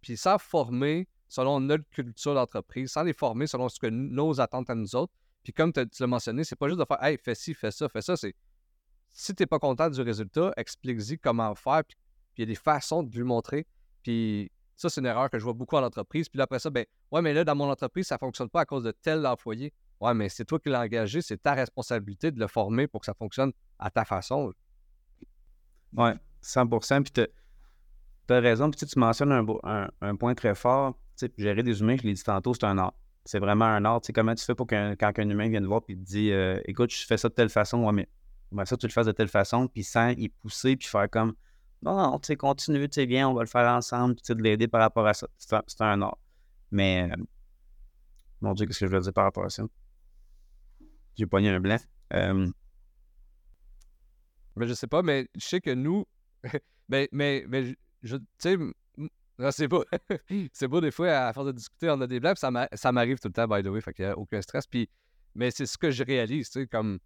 [0.01, 4.69] puis sans former selon notre culture d'entreprise, sans les former selon ce que nos attentes
[4.69, 5.11] à nous autres.
[5.43, 7.89] Puis comme tu l'as mentionné, c'est pas juste de faire Hey, fais ci, fais ça,
[7.89, 8.15] fais ça.
[8.15, 8.35] C'est
[9.09, 11.83] si tu n'es pas content du résultat, explique-y comment faire.
[11.85, 11.97] Puis
[12.37, 13.65] il y a des façons de lui montrer.
[14.03, 16.29] Puis ça, c'est une erreur que je vois beaucoup en entreprise.
[16.29, 18.65] Puis après ça, ben ouais, mais là, dans mon entreprise, ça ne fonctionne pas à
[18.65, 19.73] cause de tel employé.
[20.01, 23.05] Ouais, mais c'est toi qui l'as engagé, c'est ta responsabilité de le former pour que
[23.07, 24.53] ça fonctionne à ta façon.
[25.93, 26.13] Ouais,
[26.43, 28.69] 100% Puis tu as raison.
[28.69, 30.95] Puis tu mentionnes un, un point très fort
[31.37, 32.93] gérer des humains, je l'ai dit tantôt, c'est un art.
[33.25, 34.01] C'est vraiment un art.
[34.13, 36.93] comment tu fais pour qu'un, quand un humain vienne voir et te dit euh, Écoute,
[36.93, 38.07] je fais ça de telle façon, ouais,
[38.51, 41.33] mais ça, tu le fasses de telle façon, puis sans y pousser, puis faire comme
[41.81, 44.67] Non, non, tu sais, continue, tu viens, on va le faire ensemble, puis de l'aider
[44.67, 45.27] par rapport à ça.
[45.37, 46.17] C'est un, art.
[46.71, 47.23] Mais, euh,
[48.41, 49.63] mon Dieu, qu'est-ce que je veux dire par rapport à ça?
[51.15, 51.77] J'ai pogné un blanc.
[52.13, 52.49] Euh,
[54.55, 56.05] mais je sais pas, mais je sais que nous,
[56.89, 58.57] Ben, mais, mais, je, tu sais,
[59.51, 59.83] c'est beau.
[60.53, 63.27] c'est beau, des fois, à force de discuter, on a des blagues, ça m'arrive tout
[63.27, 64.67] le temps, by the way, fait qu'il n'y a aucun stress.
[64.67, 64.89] Puis,
[65.35, 66.99] mais c'est ce que je réalise, tu sais, comme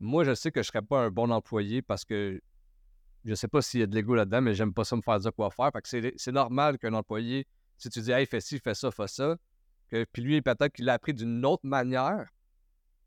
[0.00, 2.40] moi, je sais que je serais pas un bon employé parce que
[3.24, 5.18] je sais pas s'il y a de l'ego là-dedans, mais j'aime pas ça me faire
[5.20, 5.70] dire quoi faire.
[5.72, 7.46] Fait que c'est normal qu'un employé,
[7.76, 9.36] si tu dis, hey, fais ci, fais ça, fais ça,
[9.88, 12.26] que, puis lui, peut-être qu'il l'a appris d'une autre manière,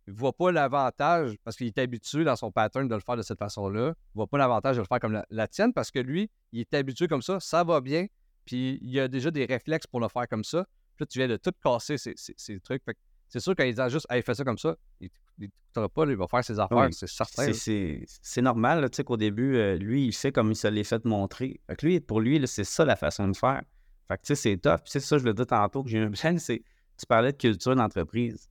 [0.08, 3.24] il voit pas l'avantage, parce qu'il est habitué dans son pattern de le faire de
[3.24, 6.30] cette façon-là, il voit pas l'avantage de le faire comme la, tienne parce que lui,
[6.52, 8.06] il est habitué comme ça, ça va bien,
[8.46, 10.66] puis il a déjà des réflexes pour le faire comme ça.
[10.96, 12.84] Puis là, tu viens de tout casser ces, trucs.
[13.28, 16.28] c'est sûr qu'il dit juste, hey, fais ça comme ça, il t'écoutera pas, il va
[16.28, 17.52] faire ses affaires, c'est certain.
[17.54, 21.04] C'est normal, tu sais, qu'au début, euh, lui, il sait comme il se l'est fait
[21.06, 21.60] montrer.
[21.68, 23.62] Fait que lui, pour lui, c'est ça la façon de faire.
[24.08, 24.82] Fait que, tu sais, c'est tough.
[24.86, 26.64] c'est ça, je le dis tantôt, que j'ai un c'est,
[26.98, 28.48] tu parlais de culture d'entreprise.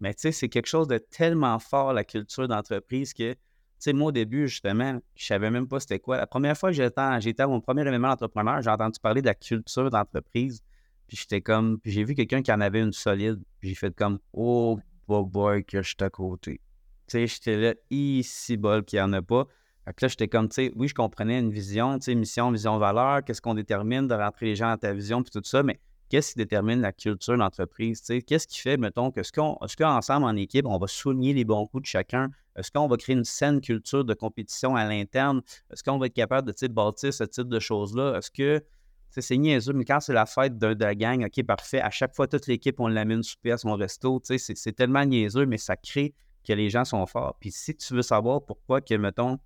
[0.00, 3.34] Mais tu sais, c'est quelque chose de tellement fort, la culture d'entreprise, que,
[3.80, 6.16] sais, moi, au début, justement, je savais même pas c'était quoi.
[6.16, 9.34] La première fois que j'étais à mon premier événement d'entrepreneur, j'ai entendu parler de la
[9.34, 10.62] culture d'entreprise.
[11.06, 13.40] Puis j'étais comme, puis j'ai vu quelqu'un qui en avait une solide.
[13.58, 14.78] Puis j'ai fait comme, oh
[15.08, 16.60] boy, que je suis à côté.
[17.08, 19.46] Tu sais, j'étais là, ici, bol, qu'il n'y en a pas.
[19.84, 22.52] Fait que là, j'étais comme, tu sais, oui, je comprenais une vision, tu sais, mission,
[22.52, 25.62] vision, valeur, qu'est-ce qu'on détermine de rentrer les gens dans ta vision, puis tout ça,
[25.62, 28.02] mais qu'est-ce qui détermine la culture d'entreprise?
[28.26, 31.44] Qu'est-ce qui fait, mettons, que ce qu'on, est-ce qu'ensemble en équipe, on va souligner les
[31.44, 32.30] bons coups de chacun?
[32.56, 35.40] Est-ce qu'on va créer une saine culture de compétition à l'interne?
[35.72, 38.16] Est-ce qu'on va être capable de bâtir ce type de choses-là?
[38.16, 38.64] Est-ce que
[39.10, 42.28] c'est niaiseux, mais quand c'est la fête de, de, gang, OK, parfait, à chaque fois,
[42.28, 44.20] toute l'équipe, on l'amène souper à son resto.
[44.24, 46.14] C'est tellement niaiseux, mais ça crée
[46.46, 47.36] que les gens sont forts.
[47.40, 49.38] Puis si tu veux savoir pourquoi que, mettons,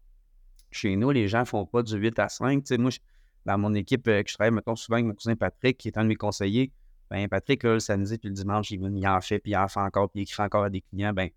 [0.71, 2.91] chez nous, les gens ne font pas du 8 à 5, moi,
[3.47, 5.99] dans mon équipe euh, que je travaille, mettons, souvent avec mon cousin Patrick, qui est
[5.99, 6.73] un de mes conseillers,
[7.11, 10.11] ben Patrick, le samedi puis le dimanche, il, en fait, puis il en fait encore,
[10.11, 11.13] puis il écrit encore à des clients.
[11.13, 11.29] Ben,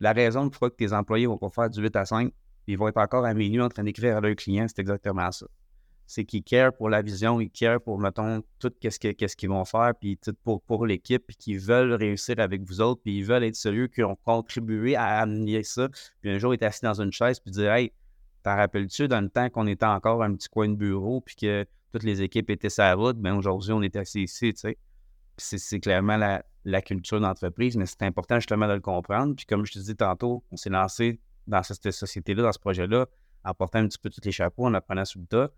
[0.00, 2.32] la raison pourquoi tes employés vont pas faire du 8 à 5,
[2.66, 5.46] ils vont être encore à minuit en train d'écrire à leurs clients, c'est exactement ça.
[6.06, 9.92] C'est qu'ils care pour la vision, ils care pour, mettons, tout qu'est-ce qu'ils vont faire,
[9.98, 13.56] puis tout pour, l'équipe, puis qu'ils veulent réussir avec vous autres, puis ils veulent être
[13.56, 15.88] sérieux, qui ont contribué à amener ça.
[16.20, 17.92] Puis un jour, ils est assis dans une chaise, puis dire Hey,
[18.44, 21.66] T'en rappelles-tu dans le temps qu'on était encore un petit coin de bureau puis que
[21.92, 23.16] toutes les équipes étaient sur la route?
[23.16, 24.78] Bien, aujourd'hui, on est assis ici, tu sais.
[25.38, 26.44] C'est clairement la,
[26.82, 29.34] culture d'entreprise, mais c'est important justement de le comprendre.
[29.34, 33.06] Puis comme je te disais tantôt, on s'est lancé dans cette société-là, dans ce projet-là,
[33.44, 35.50] en portant un petit peu tous les chapeaux, en apprenant sur le tas.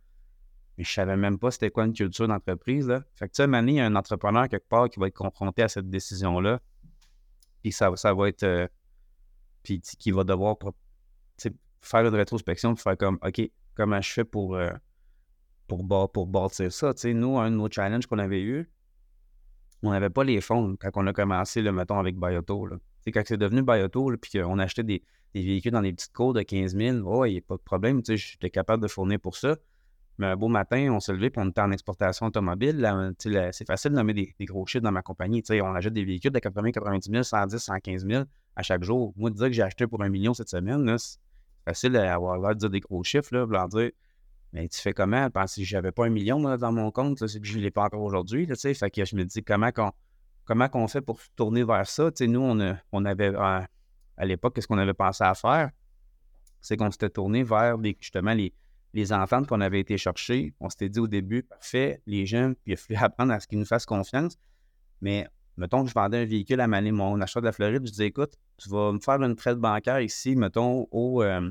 [0.76, 2.88] Mais je savais même pas c'était quoi une culture d'entreprise.
[3.14, 5.62] Fait que tu sais, il y a un entrepreneur quelque part qui va être confronté
[5.62, 6.60] à cette décision-là.
[7.62, 8.42] Puis ça, ça va être.
[8.42, 8.66] Euh,
[9.62, 10.56] puis qui va devoir
[11.80, 13.40] faire une rétrospection et faire comme, OK,
[13.74, 14.70] comment je fais pour, euh,
[15.66, 16.92] pour, pour bâtir ça?
[16.94, 18.68] Tu sais, nous, un de nos challenges qu'on avait eu,
[19.82, 22.68] on n'avait pas les fonds quand on a commencé, le mettons, avec Bioto.
[23.06, 25.02] Quand c'est devenu Bioto, puis qu'on achetait des,
[25.34, 27.62] des, véhicules dans des petites cours de 15 000, oh, il n'y a pas de
[27.62, 29.56] problème, j'étais capable de fournir pour ça.
[30.18, 33.14] Mais un beau matin, on s'est levé et on était en exportation automobile.
[33.18, 35.42] c'est facile de nommer des, gros chiffres dans ma compagnie.
[35.50, 38.24] On achète des véhicules de 80 90 000, 110 115 000
[38.56, 39.12] à chaque jour.
[39.16, 40.96] Moi, de dire que j'ai acheté pour un million cette semaine, là,
[41.66, 43.90] facile d'avoir l'air de dire des gros chiffres, là, leur dire
[44.52, 45.30] Mais tu fais comment?
[45.30, 47.84] Parce que j'avais pas un million dans mon compte, c'est que je ne l'ai pas
[47.84, 48.46] encore aujourd'hui.
[48.46, 49.92] Je me dis comment qu'on
[50.46, 52.10] comment qu'on fait pour tourner vers ça?
[52.20, 53.68] nous, on, on avait à,
[54.22, 55.70] l'époque, qu'est-ce qu'on avait pensé à faire?
[56.60, 58.54] C'est qu'on s'était tourné vers justement les,
[58.94, 60.54] les enfants qu'on avait été chercher.
[60.60, 63.46] On s'était dit au début, parfait, les jeunes, puis il a fallu apprendre à ce
[63.46, 64.38] qu'ils nous fassent confiance.
[65.02, 68.06] Mais mettons que je vendais un véhicule à mon achat de la Floride, je disais,
[68.06, 71.50] écoute, tu vas me faire une traite bancaire ici, mettons, au, euh,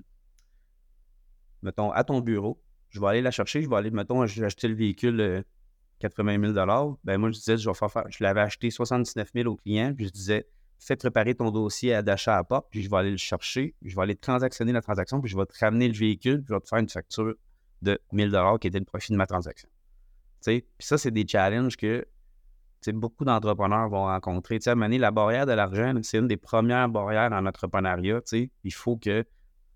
[1.61, 2.59] mettons, à ton bureau.
[2.95, 5.43] Je vais aller la chercher, je vais aller, mettons, acheter le véhicule
[5.99, 9.51] 80 euh, 000 Ben moi, je disais, je vais faire, je l'avais acheté 79 000
[9.51, 10.47] au client, puis je disais,
[10.79, 14.01] fais préparer ton dossier d'achat à porte, puis je vais aller le chercher, je vais
[14.01, 16.69] aller transactionner la transaction, puis je vais te ramener le véhicule, puis je vais te
[16.69, 17.33] faire une facture
[17.81, 18.31] de 1000
[18.61, 19.67] qui était le profit de ma transaction.
[20.45, 22.07] Puis ça, c'est des challenges que
[22.93, 24.59] beaucoup d'entrepreneurs vont rencontrer.
[24.59, 28.21] Tu sais, à la barrière de l'argent, c'est une des premières barrières en entrepreneuriat.
[28.63, 29.25] Il faut que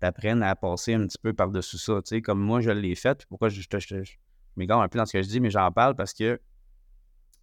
[0.00, 2.00] tu à passer un petit peu par-dessus ça.
[2.22, 3.26] comme moi, je l'ai fait.
[3.28, 4.12] Pourquoi je, je, je,
[4.56, 6.40] m'égare un peu dans ce que je dis, mais j'en parle parce que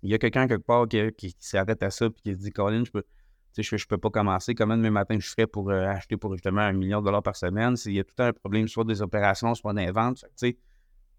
[0.03, 2.83] il y a quelqu'un quelque part qui, s'arrête à ça et qui se dit Colin,
[2.85, 3.03] je peux.
[3.57, 4.53] Je, je peux pas commencer.
[4.53, 7.35] Comment demain matin je ferais pour euh, acheter pour justement un million de dollars par
[7.35, 7.75] semaine?
[7.85, 10.23] Il y a tout un problème, soit des opérations, soit des ventes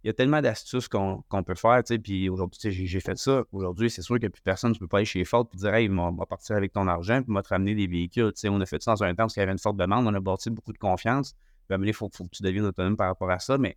[0.04, 3.42] il y a tellement d'astuces qu'on peut faire, tu sais, puis aujourd'hui, j'ai fait ça.
[3.50, 5.90] Aujourd'hui, c'est sûr que plus personne, tu peux pas aller chez Ford et dire, hey,
[5.90, 8.32] on va partir avec ton argent, puis va te ramener des véhicules.
[8.32, 9.76] Tu sais, on a fait ça dans un temps parce qu'il y avait une forte
[9.76, 11.34] demande, on a bâti beaucoup de confiance.
[11.68, 13.76] Puis, il faut, que tu deviennes autonome par rapport à ça, mais,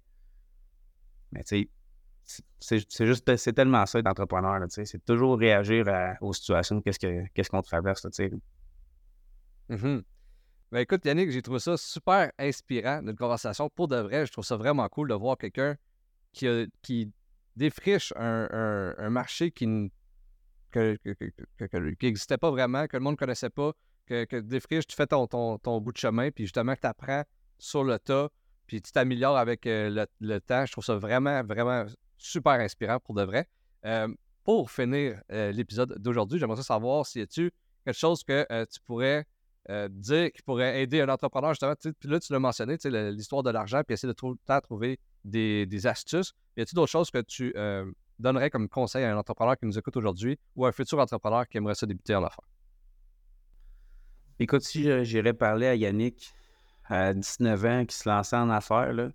[1.32, 1.68] mais tu
[2.24, 5.88] sais, c'est juste, c'est tellement ça d'entrepreneur, tu sais, c'est toujours réagir
[6.22, 8.32] aux situations, qu'est-ce qu'on traverse, tu sais.
[9.72, 10.04] Mm-hmm.
[10.72, 13.70] Ben écoute, Yannick, j'ai trouvé ça super inspirant, notre conversation.
[13.70, 15.76] Pour de vrai, je trouve ça vraiment cool de voir quelqu'un
[16.32, 17.12] qui,
[17.56, 19.92] défriche un, marché qui
[20.76, 23.74] n'existait pas vraiment, que le monde ne connaissait pas,
[24.06, 27.24] que, défriche, tu fais ton, ton, bout de chemin, puis justement que tu apprends
[27.58, 28.30] sur le tas,
[28.68, 30.66] puis tu t'améliores avec euh, le, temps.
[30.66, 31.86] Je trouve ça vraiment, vraiment
[32.18, 33.48] super inspirant pour de vrai.
[33.86, 34.08] Euh,
[34.44, 37.52] pour finir euh, l'épisode d'aujourd'hui, j'aimerais savoir si y a-tu
[37.86, 39.26] quelque chose que tu pourrais
[39.90, 41.76] dire qui pourrait aider un entrepreneur, justement.
[41.76, 42.78] Puis là, tu l'as mentionné,
[43.12, 46.34] l'histoire de l'argent, puis essayer de tout trouver des, astuces.
[46.58, 47.54] Y a-t-il d'autres choses que tu
[48.20, 51.48] donnerais comme conseil à un entrepreneur qui nous écoute aujourd'hui ou à un futur entrepreneur
[51.48, 52.48] qui aimerait ça débuter en affaires?
[54.40, 56.34] Écoute, si j'irais parler à Yannick
[56.86, 59.10] à 19 ans qui se lançait en affaires, là,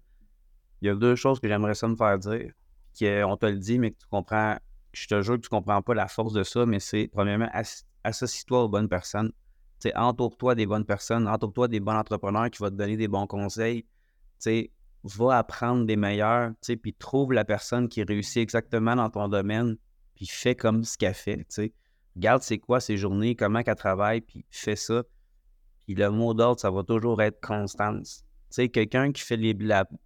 [0.81, 2.53] il y a deux choses que j'aimerais ça me faire dire.
[3.27, 4.57] On te le dit, mais que tu comprends.
[4.93, 7.51] Je te jure que tu comprends pas la force de ça, mais c'est premièrement,
[8.05, 9.33] associe-toi aux bonnes personnes.
[9.95, 13.85] Entoure-toi des bonnes personnes, entoure-toi des bons entrepreneurs qui vont te donner des bons conseils.
[15.07, 16.53] Va apprendre des meilleurs,
[16.83, 19.77] puis trouve la personne qui réussit exactement dans ton domaine,
[20.15, 21.45] puis fais comme ce qu'elle fait.
[21.49, 21.73] sais.
[22.17, 25.05] Regarde c'est quoi ses journées, comment qu'elle travaille, puis fais ça.
[25.85, 28.25] Puis le mot d'ordre, ça va toujours être constance.
[28.51, 29.57] Tu sais, quelqu'un qui fait les,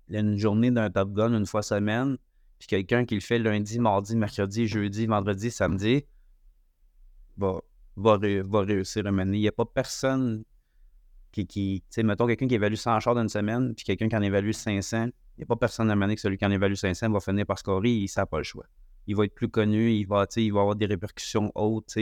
[0.08, 2.18] une journée d'un Top Gun une fois semaine,
[2.58, 6.04] puis quelqu'un qui le fait lundi, mardi, mercredi, jeudi, vendredi, samedi,
[7.38, 7.60] va,
[7.96, 8.18] va,
[8.60, 9.38] réussir à mener.
[9.38, 10.44] Il n'y a pas personne
[11.30, 14.22] qui, tu sais, mettons quelqu'un qui évalue 100 chars d'une semaine, puis quelqu'un qui en
[14.22, 17.10] évalue 500, il n'y a pas personne à mener que celui qui en évalue 500
[17.10, 18.66] va finir par scorer, il n'a pas le choix.
[19.06, 21.96] Il va être plus connu, il va, il va avoir des répercussions hautes,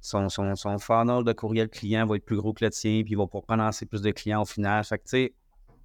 [0.00, 3.12] son, son, son funnel de courriel client va être plus gros que le tien, puis
[3.12, 4.84] il va pouvoir prononcer plus de clients au final.
[4.84, 5.34] Fait que, tu sais,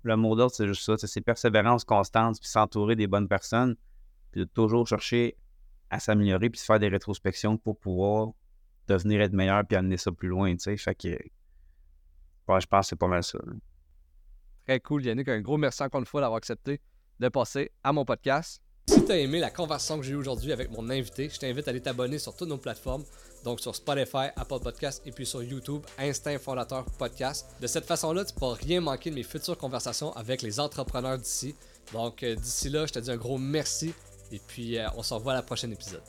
[0.04, 0.98] le mot d'ordre, c'est juste ça.
[0.98, 3.76] C'est persévérance constante, puis s'entourer des bonnes personnes,
[4.32, 5.38] puis de toujours chercher
[5.90, 8.30] à s'améliorer, puis se faire des rétrospections pour pouvoir
[8.88, 10.78] devenir être meilleur, puis amener ça plus loin, tu sais.
[10.78, 11.18] Fait que,
[12.60, 13.40] je pense que c'est pas mal ça.
[14.66, 15.28] Très cool, Yannick.
[15.30, 16.82] Un gros merci encore une fois d'avoir accepté
[17.20, 18.62] de passer à mon podcast.
[18.90, 21.68] Si tu as aimé la conversation que j'ai eue aujourd'hui avec mon invité, je t'invite
[21.68, 23.04] à aller t'abonner sur toutes nos plateformes,
[23.44, 27.48] donc sur Spotify, Apple Podcast et puis sur YouTube, Instinct Fondateur Podcast.
[27.60, 31.18] De cette façon-là, tu ne pourras rien manquer de mes futures conversations avec les entrepreneurs
[31.18, 31.54] d'ici.
[31.92, 33.94] Donc euh, d'ici là, je te dis un gros merci
[34.32, 36.04] et puis euh, on se revoit à la prochaine épisode.